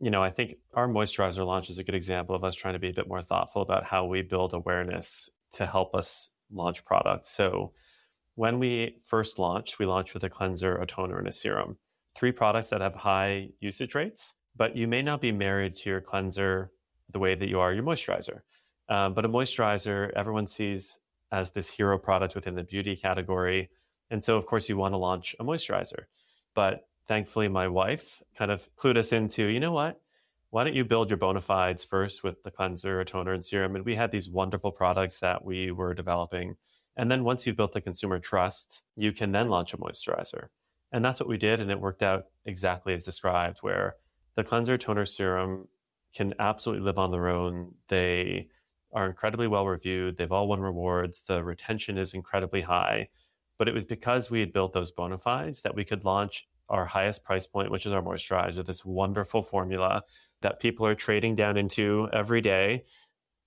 You 0.00 0.10
know, 0.10 0.22
I 0.22 0.30
think 0.30 0.56
our 0.74 0.88
moisturizer 0.88 1.46
launch 1.46 1.70
is 1.70 1.78
a 1.78 1.84
good 1.84 1.94
example 1.94 2.34
of 2.34 2.44
us 2.44 2.54
trying 2.54 2.74
to 2.74 2.80
be 2.80 2.90
a 2.90 2.94
bit 2.94 3.08
more 3.08 3.22
thoughtful 3.22 3.62
about 3.62 3.84
how 3.84 4.04
we 4.04 4.20
build 4.20 4.52
awareness 4.52 5.30
to 5.52 5.64
help 5.64 5.94
us 5.94 6.30
launch 6.52 6.84
products. 6.84 7.30
So, 7.30 7.72
when 8.34 8.58
we 8.58 8.98
first 9.02 9.38
launched, 9.38 9.78
we 9.78 9.86
launched 9.86 10.12
with 10.12 10.22
a 10.24 10.28
cleanser, 10.28 10.76
a 10.76 10.86
toner, 10.86 11.18
and 11.18 11.26
a 11.26 11.32
serum. 11.32 11.78
Three 12.14 12.32
products 12.32 12.68
that 12.68 12.82
have 12.82 12.94
high 12.94 13.48
usage 13.60 13.94
rates, 13.94 14.34
but 14.54 14.76
you 14.76 14.86
may 14.86 15.00
not 15.00 15.22
be 15.22 15.32
married 15.32 15.74
to 15.76 15.88
your 15.88 16.02
cleanser 16.02 16.70
the 17.10 17.18
way 17.18 17.34
that 17.34 17.48
you 17.48 17.60
are 17.60 17.72
your 17.72 17.82
moisturizer. 17.82 18.40
Um, 18.90 19.14
but 19.14 19.24
a 19.24 19.28
moisturizer, 19.28 20.12
everyone 20.14 20.46
sees 20.46 20.98
as 21.32 21.50
this 21.52 21.70
hero 21.70 21.98
product 21.98 22.34
within 22.34 22.54
the 22.54 22.62
beauty 22.62 22.94
category 22.94 23.70
and 24.10 24.22
so, 24.22 24.36
of 24.36 24.46
course, 24.46 24.68
you 24.68 24.76
want 24.76 24.92
to 24.92 24.98
launch 24.98 25.34
a 25.38 25.44
moisturizer. 25.44 26.04
But 26.54 26.86
thankfully, 27.06 27.48
my 27.48 27.68
wife 27.68 28.22
kind 28.36 28.50
of 28.50 28.68
clued 28.76 28.96
us 28.96 29.12
into, 29.12 29.46
you 29.46 29.60
know 29.60 29.72
what? 29.72 30.00
Why 30.50 30.64
don't 30.64 30.74
you 30.74 30.84
build 30.84 31.10
your 31.10 31.16
bona 31.16 31.40
fides 31.40 31.84
first 31.84 32.22
with 32.22 32.42
the 32.42 32.50
cleanser, 32.50 33.04
toner, 33.04 33.32
and 33.32 33.44
serum? 33.44 33.76
And 33.76 33.84
we 33.84 33.96
had 33.96 34.10
these 34.10 34.30
wonderful 34.30 34.70
products 34.70 35.20
that 35.20 35.44
we 35.44 35.70
were 35.70 35.92
developing. 35.92 36.56
And 36.96 37.10
then 37.10 37.24
once 37.24 37.46
you've 37.46 37.56
built 37.56 37.72
the 37.72 37.80
consumer 37.80 38.18
trust, 38.18 38.82
you 38.94 39.12
can 39.12 39.32
then 39.32 39.48
launch 39.48 39.74
a 39.74 39.78
moisturizer. 39.78 40.46
And 40.92 41.04
that's 41.04 41.20
what 41.20 41.28
we 41.28 41.36
did. 41.36 41.60
And 41.60 41.70
it 41.70 41.80
worked 41.80 42.02
out 42.02 42.26
exactly 42.46 42.94
as 42.94 43.04
described, 43.04 43.58
where 43.60 43.96
the 44.36 44.44
cleanser, 44.44 44.78
toner, 44.78 45.04
serum 45.04 45.68
can 46.14 46.32
absolutely 46.38 46.84
live 46.84 46.96
on 46.96 47.10
their 47.10 47.28
own. 47.28 47.74
They 47.88 48.48
are 48.94 49.06
incredibly 49.06 49.48
well 49.48 49.66
reviewed. 49.66 50.16
They've 50.16 50.32
all 50.32 50.48
won 50.48 50.60
rewards. 50.60 51.20
The 51.22 51.42
retention 51.44 51.98
is 51.98 52.14
incredibly 52.14 52.62
high. 52.62 53.08
But 53.58 53.68
it 53.68 53.74
was 53.74 53.84
because 53.84 54.30
we 54.30 54.40
had 54.40 54.52
built 54.52 54.72
those 54.72 54.90
bona 54.90 55.18
fides 55.18 55.62
that 55.62 55.74
we 55.74 55.84
could 55.84 56.04
launch 56.04 56.46
our 56.68 56.84
highest 56.84 57.24
price 57.24 57.46
point, 57.46 57.70
which 57.70 57.86
is 57.86 57.92
our 57.92 58.02
moisturizer, 58.02 58.64
this 58.64 58.84
wonderful 58.84 59.42
formula 59.42 60.02
that 60.42 60.60
people 60.60 60.86
are 60.86 60.94
trading 60.94 61.34
down 61.34 61.56
into 61.56 62.08
every 62.12 62.40
day. 62.40 62.84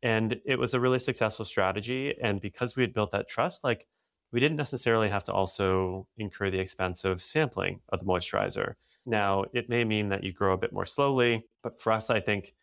And 0.02 0.40
it 0.46 0.58
was 0.58 0.74
a 0.74 0.80
really 0.80 1.00
successful 1.00 1.46
strategy. 1.46 2.16
And 2.22 2.40
because 2.40 2.76
we 2.76 2.84
had 2.84 2.94
built 2.94 3.12
that 3.12 3.28
trust, 3.28 3.64
like 3.64 3.88
we 4.32 4.40
didn't 4.40 4.58
necessarily 4.58 5.10
have 5.10 5.24
to 5.26 5.34
also 5.34 6.08
incur 6.18 6.50
the 6.50 6.60
expense 6.60 7.04
of 7.04 7.22
sampling 7.22 7.82
of 7.90 8.00
the 8.00 8.06
moisturizer. 8.06 8.76
Now, 9.06 9.46
it 9.54 9.70
may 9.70 9.84
mean 9.84 10.10
that 10.10 10.24
you 10.24 10.32
grow 10.32 10.54
a 10.54 10.58
bit 10.58 10.72
more 10.72 10.86
slowly, 10.86 11.46
but 11.64 11.80
for 11.80 11.92
us, 11.92 12.10
I 12.10 12.20
think 12.20 12.54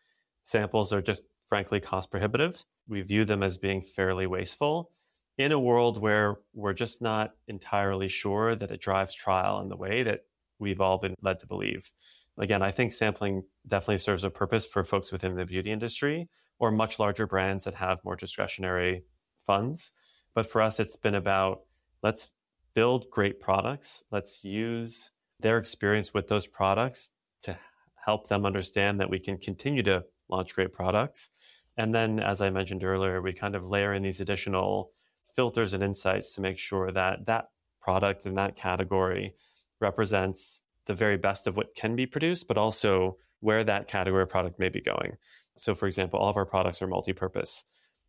samples 0.44 0.92
are 0.92 1.02
just 1.02 1.24
frankly 1.44 1.80
cost 1.80 2.10
prohibitive. 2.10 2.64
We 2.88 3.02
view 3.02 3.24
them 3.24 3.42
as 3.42 3.58
being 3.58 3.82
fairly 3.82 4.26
wasteful 4.26 4.90
in 5.38 5.52
a 5.52 5.58
world 5.58 6.00
where 6.00 6.36
we're 6.54 6.72
just 6.72 7.02
not 7.02 7.34
entirely 7.48 8.08
sure 8.08 8.54
that 8.56 8.70
it 8.70 8.80
drives 8.80 9.14
trial 9.14 9.60
in 9.60 9.68
the 9.68 9.76
way 9.76 10.02
that 10.02 10.24
we've 10.58 10.80
all 10.80 10.98
been 10.98 11.14
led 11.20 11.38
to 11.38 11.46
believe. 11.46 11.90
Again, 12.38 12.62
I 12.62 12.70
think 12.70 12.92
sampling 12.92 13.44
definitely 13.66 13.98
serves 13.98 14.24
a 14.24 14.30
purpose 14.30 14.66
for 14.66 14.84
folks 14.84 15.12
within 15.12 15.34
the 15.34 15.44
beauty 15.44 15.70
industry 15.70 16.28
or 16.58 16.70
much 16.70 16.98
larger 16.98 17.26
brands 17.26 17.64
that 17.64 17.74
have 17.74 18.04
more 18.04 18.16
discretionary 18.16 19.04
funds. 19.36 19.92
But 20.34 20.46
for 20.46 20.62
us, 20.62 20.80
it's 20.80 20.96
been 20.96 21.14
about 21.14 21.62
let's 22.02 22.28
build 22.74 23.10
great 23.10 23.40
products. 23.40 24.04
Let's 24.10 24.44
use 24.44 25.12
their 25.40 25.58
experience 25.58 26.14
with 26.14 26.28
those 26.28 26.46
products 26.46 27.10
to 27.42 27.58
help 28.04 28.28
them 28.28 28.46
understand 28.46 29.00
that 29.00 29.10
we 29.10 29.18
can 29.18 29.38
continue 29.38 29.82
to 29.82 30.04
launch 30.28 30.54
great 30.54 30.72
products. 30.72 31.30
And 31.78 31.94
then, 31.94 32.20
as 32.20 32.40
I 32.40 32.48
mentioned 32.50 32.84
earlier, 32.84 33.20
we 33.20 33.32
kind 33.32 33.54
of 33.54 33.68
layer 33.68 33.94
in 33.94 34.02
these 34.02 34.20
additional 34.20 34.92
filters 35.36 35.74
and 35.74 35.84
insights 35.84 36.32
to 36.34 36.40
make 36.40 36.58
sure 36.58 36.90
that 36.90 37.26
that 37.26 37.50
product 37.80 38.26
in 38.26 38.34
that 38.34 38.56
category 38.56 39.34
represents 39.80 40.62
the 40.86 40.94
very 40.94 41.16
best 41.16 41.46
of 41.46 41.56
what 41.56 41.74
can 41.74 41.94
be 41.94 42.06
produced, 42.06 42.48
but 42.48 42.56
also 42.56 43.18
where 43.40 43.62
that 43.62 43.86
category 43.86 44.22
of 44.22 44.28
product 44.28 44.58
may 44.58 44.70
be 44.70 44.80
going. 44.80 45.16
So, 45.56 45.74
for 45.74 45.86
example, 45.86 46.18
all 46.18 46.30
of 46.30 46.36
our 46.36 46.46
products 46.46 46.80
are 46.82 46.86
multi 46.86 47.12
purpose. 47.12 47.64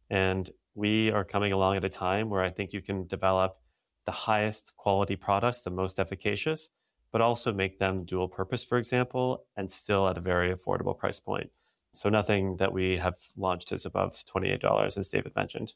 And 0.09 0.49
we 0.73 1.11
are 1.11 1.23
coming 1.23 1.51
along 1.51 1.77
at 1.77 1.83
a 1.83 1.89
time 1.89 2.29
where 2.29 2.41
I 2.41 2.49
think 2.49 2.71
you 2.71 2.81
can 2.81 3.07
develop 3.07 3.57
the 4.05 4.11
highest 4.11 4.75
quality 4.77 5.15
products, 5.15 5.61
the 5.61 5.69
most 5.69 5.99
efficacious, 5.99 6.69
but 7.11 7.21
also 7.21 7.51
make 7.51 7.79
them 7.79 8.05
dual 8.05 8.27
purpose, 8.27 8.63
for 8.63 8.77
example, 8.77 9.45
and 9.57 9.71
still 9.71 10.07
at 10.07 10.17
a 10.17 10.21
very 10.21 10.53
affordable 10.53 10.97
price 10.97 11.19
point. 11.19 11.49
So 11.93 12.09
nothing 12.09 12.57
that 12.57 12.71
we 12.71 12.97
have 12.97 13.15
launched 13.35 13.71
is 13.71 13.85
above 13.85 14.13
$28, 14.13 14.97
as 14.97 15.09
David 15.09 15.35
mentioned. 15.35 15.73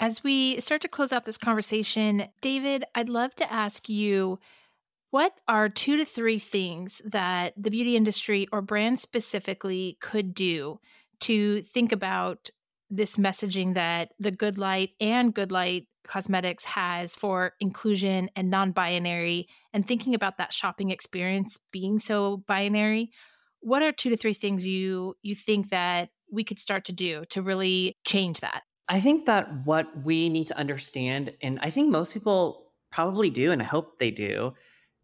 As 0.00 0.24
we 0.24 0.60
start 0.60 0.82
to 0.82 0.88
close 0.88 1.12
out 1.12 1.24
this 1.24 1.38
conversation, 1.38 2.28
David, 2.40 2.84
I'd 2.94 3.08
love 3.08 3.34
to 3.36 3.52
ask 3.52 3.88
you 3.88 4.40
what 5.10 5.32
are 5.46 5.68
two 5.68 5.96
to 5.96 6.04
three 6.04 6.40
things 6.40 7.00
that 7.04 7.54
the 7.56 7.70
beauty 7.70 7.96
industry 7.96 8.48
or 8.50 8.60
brand 8.60 8.98
specifically 8.98 9.96
could 10.00 10.34
do 10.34 10.80
to 11.20 11.62
think 11.62 11.92
about 11.92 12.50
this 12.90 13.16
messaging 13.16 13.74
that 13.74 14.10
the 14.18 14.32
Good 14.32 14.58
Light 14.58 14.90
and 15.00 15.32
Good 15.32 15.52
Light 15.52 15.86
Cosmetics 16.06 16.64
has 16.64 17.14
for 17.14 17.52
inclusion 17.60 18.28
and 18.34 18.50
non 18.50 18.72
binary 18.72 19.46
and 19.72 19.86
thinking 19.86 20.14
about 20.14 20.38
that 20.38 20.52
shopping 20.52 20.90
experience 20.90 21.56
being 21.70 22.00
so 22.00 22.38
binary? 22.48 23.10
What 23.60 23.82
are 23.82 23.92
two 23.92 24.10
to 24.10 24.16
three 24.16 24.34
things 24.34 24.66
you 24.66 25.14
you 25.22 25.36
think 25.36 25.70
that 25.70 26.08
we 26.30 26.42
could 26.42 26.58
start 26.58 26.84
to 26.86 26.92
do 26.92 27.24
to 27.30 27.40
really 27.40 27.96
change 28.04 28.40
that? 28.40 28.64
I 28.88 29.00
think 29.00 29.26
that 29.26 29.64
what 29.64 30.04
we 30.04 30.28
need 30.28 30.46
to 30.48 30.58
understand, 30.58 31.32
and 31.42 31.58
I 31.62 31.70
think 31.70 31.90
most 31.90 32.12
people 32.12 32.72
probably 32.90 33.30
do, 33.30 33.50
and 33.50 33.62
I 33.62 33.64
hope 33.64 33.98
they 33.98 34.10
do, 34.10 34.52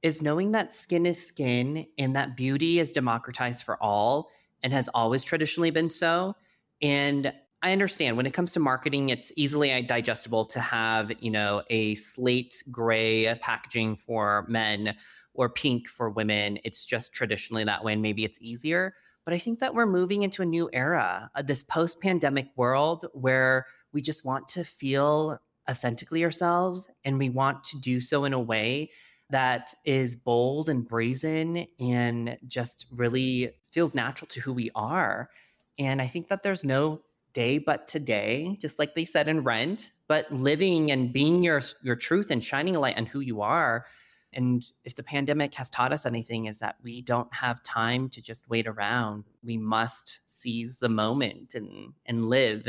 is 0.03 0.23
knowing 0.23 0.53
that 0.53 0.75
skin 0.75 1.07
is 1.07 1.27
skin 1.27 1.87
and 1.99 2.15
that 2.17 2.37
beauty 2.37 2.79
is 2.79 2.93
democratized 2.93 3.65
for 3.65 3.83
all 3.83 4.31
and 4.63 4.73
has 4.73 4.89
always 4.95 5.23
traditionally 5.23 5.71
been 5.71 5.91
so. 5.91 6.35
And 6.83 7.33
I 7.63 7.73
understand 7.73 8.17
when 8.17 8.27
it 8.27 8.33
comes 8.33 8.53
to 8.55 8.61
marketing, 8.61 9.11
it's 9.11 9.33
easily 9.37 9.83
digestible 9.83 10.47
to 10.47 10.61
have, 10.61 11.13
you 11.21 11.31
know, 11.31 11.63
a 11.69 11.95
slate 11.97 12.63
gray 12.71 13.35
packaging 13.41 13.97
for 13.97 14.47
men 14.49 14.95
or 15.35 15.51
pink 15.51 15.89
for 15.89 16.11
women. 16.11 16.59
It's 16.65 16.85
just 16.85 17.13
traditionally 17.13 17.65
that 17.65 17.85
way, 17.85 17.93
and 17.93 18.03
maybe 18.03 18.25
it's 18.25 18.39
easier. 18.41 18.95
But 19.25 19.35
I 19.35 19.39
think 19.39 19.59
that 19.61 19.75
we're 19.75 19.87
moving 19.87 20.23
into 20.23 20.43
a 20.43 20.47
new 20.47 20.71
era, 20.73 21.31
uh, 21.35 21.43
this 21.43 21.63
post 21.63 22.01
pandemic 22.01 22.49
world 22.57 23.05
where 23.13 23.67
we 23.93 24.01
just 24.03 24.25
want 24.25 24.49
to 24.49 24.65
feel 24.65 25.39
authentically 25.69 26.25
ourselves 26.25 26.89
and 27.05 27.19
we 27.19 27.31
want 27.31 27.63
to 27.65 27.79
do 27.79 28.01
so 28.01 28.25
in 28.25 28.33
a 28.33 28.41
way 28.41 28.91
that 29.31 29.73
is 29.85 30.17
bold 30.17 30.69
and 30.69 30.87
brazen 30.87 31.67
and 31.79 32.37
just 32.49 32.87
really 32.91 33.53
feels 33.71 33.95
natural 33.95 34.27
to 34.29 34.41
who 34.41 34.53
we 34.53 34.71
are. 34.75 35.31
And 35.79 36.03
I 36.03 36.07
think 36.07 36.29
that 36.29 36.43
there's 36.43 36.65
no 36.65 37.01
day 37.33 37.59
but 37.59 37.87
today, 37.87 38.57
just 38.61 38.79
like 38.79 38.95
they 38.95 39.05
said 39.05 39.29
in 39.29 39.45
Rent, 39.45 39.93
but 40.09 40.31
living 40.33 40.91
and 40.91 41.13
being 41.13 41.45
your 41.45 41.63
your 41.83 41.95
truth 41.95 42.31
and 42.31 42.45
shining 42.45 42.75
a 42.75 42.81
light 42.81 42.97
on 42.99 43.07
who 43.07 43.21
you 43.21 43.41
are 43.41 43.87
and 44.33 44.65
if 44.85 44.95
the 44.95 45.03
pandemic 45.03 45.55
has 45.55 45.69
taught 45.71 45.93
us 45.93 46.07
anything, 46.07 46.47
is 46.47 46.61
that 46.61 46.77
we 46.83 47.03
don't 47.03 47.33
have 47.35 47.63
time 47.63 48.09
to 48.11 48.23
just 48.23 48.49
wait 48.49 48.67
around. 48.67 49.25
We 49.43 49.57
must 49.57 50.21
seize 50.27 50.79
the 50.79 50.89
moment 50.89 51.55
and, 51.55 51.93
and 52.07 52.29
live. 52.29 52.69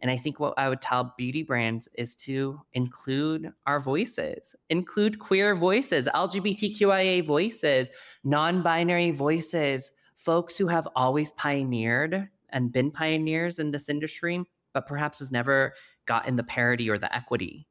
And 0.00 0.10
I 0.10 0.16
think 0.16 0.40
what 0.40 0.54
I 0.56 0.68
would 0.68 0.82
tell 0.82 1.14
beauty 1.16 1.42
brands 1.42 1.88
is 1.94 2.14
to 2.16 2.60
include 2.74 3.52
our 3.66 3.80
voices, 3.80 4.54
include 4.68 5.18
queer 5.18 5.54
voices, 5.54 6.08
LGBTQIA 6.12 7.24
voices, 7.24 7.90
non 8.24 8.62
binary 8.62 9.12
voices, 9.12 9.92
folks 10.16 10.56
who 10.58 10.66
have 10.66 10.88
always 10.96 11.32
pioneered 11.32 12.28
and 12.50 12.72
been 12.72 12.90
pioneers 12.90 13.58
in 13.58 13.70
this 13.70 13.88
industry, 13.88 14.42
but 14.74 14.86
perhaps 14.86 15.20
has 15.20 15.30
never 15.30 15.72
gotten 16.06 16.36
the 16.36 16.44
parity 16.44 16.90
or 16.90 16.98
the 16.98 17.14
equity. 17.14 17.66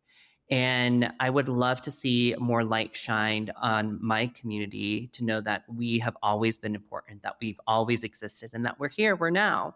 And 0.52 1.12
I 1.20 1.30
would 1.32 1.50
love 1.50 1.82
to 1.84 1.92
see 1.92 2.36
more 2.38 2.64
light 2.64 2.96
shined 2.96 3.52
on 3.60 3.98
my 4.00 4.28
community 4.28 5.10
to 5.14 5.24
know 5.24 5.42
that 5.42 5.64
we 5.68 5.98
have 6.00 6.16
always 6.22 6.60
been 6.60 6.76
important, 6.76 7.24
that 7.24 7.38
we've 7.42 7.60
always 7.66 8.04
existed, 8.04 8.52
and 8.54 8.64
that 8.66 8.80
we're 8.80 8.90
here, 8.90 9.16
we're 9.16 9.32
now. 9.32 9.76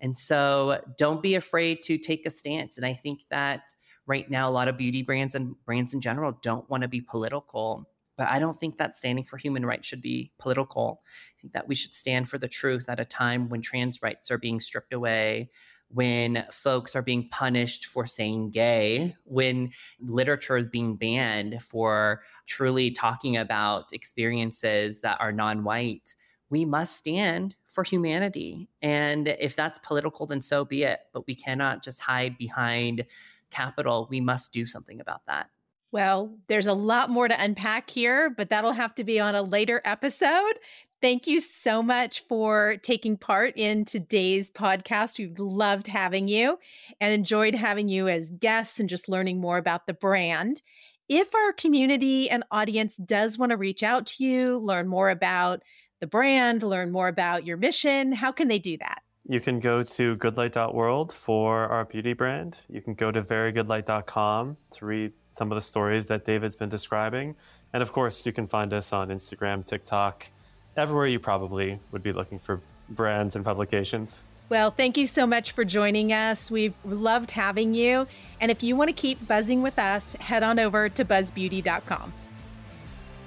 And 0.00 0.16
so 0.16 0.82
don't 0.96 1.22
be 1.22 1.34
afraid 1.34 1.82
to 1.84 1.98
take 1.98 2.24
a 2.24 2.30
stance. 2.30 2.76
And 2.78 2.86
I 2.86 2.94
think 2.94 3.20
that 3.30 3.74
right 4.06 4.30
now, 4.30 4.48
a 4.48 4.52
lot 4.52 4.68
of 4.68 4.78
beauty 4.78 5.02
brands 5.02 5.34
and 5.34 5.54
brands 5.64 5.92
in 5.92 6.00
general 6.00 6.38
don't 6.42 6.68
want 6.70 6.82
to 6.82 6.88
be 6.88 7.00
political. 7.02 7.86
But 8.16 8.28
I 8.28 8.38
don't 8.38 8.58
think 8.58 8.78
that 8.78 8.96
standing 8.96 9.24
for 9.24 9.36
human 9.36 9.66
rights 9.66 9.86
should 9.86 10.00
be 10.00 10.32
political. 10.38 11.02
I 11.04 11.40
think 11.42 11.52
that 11.52 11.68
we 11.68 11.74
should 11.74 11.94
stand 11.94 12.30
for 12.30 12.38
the 12.38 12.48
truth 12.48 12.88
at 12.88 13.00
a 13.00 13.04
time 13.04 13.50
when 13.50 13.60
trans 13.60 14.00
rights 14.00 14.30
are 14.30 14.38
being 14.38 14.60
stripped 14.60 14.94
away, 14.94 15.50
when 15.88 16.44
folks 16.50 16.96
are 16.96 17.02
being 17.02 17.28
punished 17.30 17.86
for 17.86 18.06
saying 18.06 18.50
gay, 18.50 19.14
when 19.24 19.70
literature 20.00 20.56
is 20.56 20.66
being 20.66 20.96
banned 20.96 21.62
for 21.62 22.22
truly 22.46 22.90
talking 22.90 23.36
about 23.36 23.92
experiences 23.92 25.00
that 25.00 25.20
are 25.20 25.32
non 25.32 25.64
white, 25.64 26.14
we 26.50 26.64
must 26.64 26.96
stand 26.96 27.54
for 27.66 27.84
humanity. 27.84 28.68
And 28.82 29.28
if 29.28 29.54
that's 29.54 29.78
political, 29.80 30.26
then 30.26 30.40
so 30.40 30.64
be 30.64 30.82
it. 30.82 31.00
But 31.12 31.26
we 31.26 31.34
cannot 31.34 31.84
just 31.84 32.00
hide 32.00 32.38
behind 32.38 33.04
capital. 33.50 34.08
We 34.10 34.20
must 34.20 34.52
do 34.52 34.66
something 34.66 35.00
about 35.00 35.26
that. 35.26 35.50
Well, 35.92 36.36
there's 36.48 36.66
a 36.66 36.74
lot 36.74 37.10
more 37.10 37.28
to 37.28 37.42
unpack 37.42 37.90
here, 37.90 38.28
but 38.28 38.50
that'll 38.50 38.72
have 38.72 38.94
to 38.96 39.04
be 39.04 39.20
on 39.20 39.34
a 39.34 39.42
later 39.42 39.80
episode. 39.84 40.58
Thank 41.02 41.26
you 41.26 41.42
so 41.42 41.82
much 41.82 42.24
for 42.26 42.76
taking 42.82 43.18
part 43.18 43.52
in 43.56 43.84
today's 43.84 44.50
podcast. 44.50 45.18
We've 45.18 45.38
loved 45.38 45.86
having 45.88 46.26
you 46.26 46.58
and 47.00 47.12
enjoyed 47.12 47.54
having 47.54 47.88
you 47.88 48.08
as 48.08 48.30
guests 48.30 48.80
and 48.80 48.88
just 48.88 49.08
learning 49.08 49.38
more 49.38 49.58
about 49.58 49.86
the 49.86 49.92
brand. 49.92 50.62
If 51.08 51.34
our 51.34 51.52
community 51.52 52.30
and 52.30 52.44
audience 52.50 52.96
does 52.96 53.36
want 53.36 53.50
to 53.50 53.56
reach 53.56 53.82
out 53.82 54.06
to 54.06 54.24
you, 54.24 54.58
learn 54.58 54.88
more 54.88 55.10
about 55.10 55.62
the 56.00 56.06
brand, 56.06 56.62
learn 56.62 56.90
more 56.90 57.08
about 57.08 57.44
your 57.44 57.58
mission, 57.58 58.12
how 58.12 58.32
can 58.32 58.48
they 58.48 58.58
do 58.58 58.78
that? 58.78 59.02
You 59.28 59.40
can 59.40 59.60
go 59.60 59.82
to 59.82 60.16
goodlight.world 60.16 61.12
for 61.12 61.66
our 61.66 61.84
beauty 61.84 62.12
brand. 62.12 62.64
You 62.70 62.80
can 62.80 62.94
go 62.94 63.10
to 63.10 63.22
verygoodlight.com 63.22 64.56
to 64.70 64.86
read 64.86 65.12
some 65.32 65.52
of 65.52 65.56
the 65.56 65.62
stories 65.62 66.06
that 66.06 66.24
David's 66.24 66.56
been 66.56 66.68
describing. 66.68 67.36
And 67.72 67.82
of 67.82 67.92
course, 67.92 68.24
you 68.24 68.32
can 68.32 68.46
find 68.46 68.72
us 68.72 68.92
on 68.92 69.08
Instagram, 69.08 69.66
TikTok, 69.66 70.28
everywhere 70.76 71.06
you 71.06 71.18
probably 71.18 71.80
would 71.92 72.02
be 72.02 72.12
looking 72.12 72.38
for 72.38 72.60
brands 72.88 73.36
and 73.36 73.44
publications. 73.44 74.24
Well, 74.48 74.70
thank 74.70 74.96
you 74.96 75.06
so 75.08 75.26
much 75.26 75.52
for 75.52 75.64
joining 75.64 76.12
us. 76.12 76.50
We've 76.50 76.74
loved 76.84 77.32
having 77.32 77.74
you. 77.74 78.06
And 78.40 78.50
if 78.50 78.62
you 78.62 78.76
want 78.76 78.88
to 78.88 78.92
keep 78.92 79.26
buzzing 79.26 79.60
with 79.60 79.78
us, 79.78 80.14
head 80.14 80.42
on 80.42 80.58
over 80.60 80.88
to 80.88 81.04
buzzbeauty.com. 81.04 82.12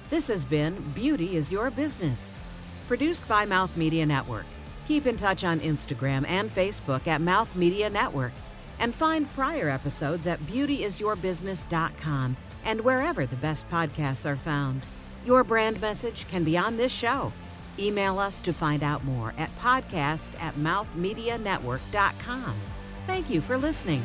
This 0.08 0.28
has 0.28 0.44
been 0.44 0.92
Beauty 0.92 1.36
is 1.36 1.52
Your 1.52 1.70
Business, 1.70 2.42
produced 2.88 3.28
by 3.28 3.44
Mouth 3.44 3.76
Media 3.76 4.06
Network. 4.06 4.46
Keep 4.88 5.06
in 5.06 5.16
touch 5.16 5.44
on 5.44 5.60
Instagram 5.60 6.26
and 6.26 6.50
Facebook 6.50 7.06
at 7.06 7.20
Mouth 7.20 7.54
Media 7.54 7.90
Network 7.90 8.32
and 8.80 8.94
find 8.94 9.28
prior 9.28 9.68
episodes 9.68 10.26
at 10.26 10.40
beautyisyourbusiness.com 10.40 12.36
and 12.64 12.80
wherever 12.80 13.26
the 13.26 13.36
best 13.36 13.70
podcasts 13.70 14.26
are 14.26 14.36
found. 14.36 14.82
Your 15.24 15.44
brand 15.44 15.80
message 15.80 16.28
can 16.28 16.44
be 16.44 16.56
on 16.56 16.76
this 16.76 16.92
show. 16.92 17.32
Email 17.78 18.18
us 18.18 18.40
to 18.40 18.52
find 18.52 18.82
out 18.82 19.04
more 19.04 19.32
at 19.38 19.50
podcast 19.58 20.40
at 20.42 20.54
mouthmedianetwork.com. 20.54 22.54
Thank 23.06 23.30
you 23.30 23.40
for 23.40 23.56
listening. 23.56 24.02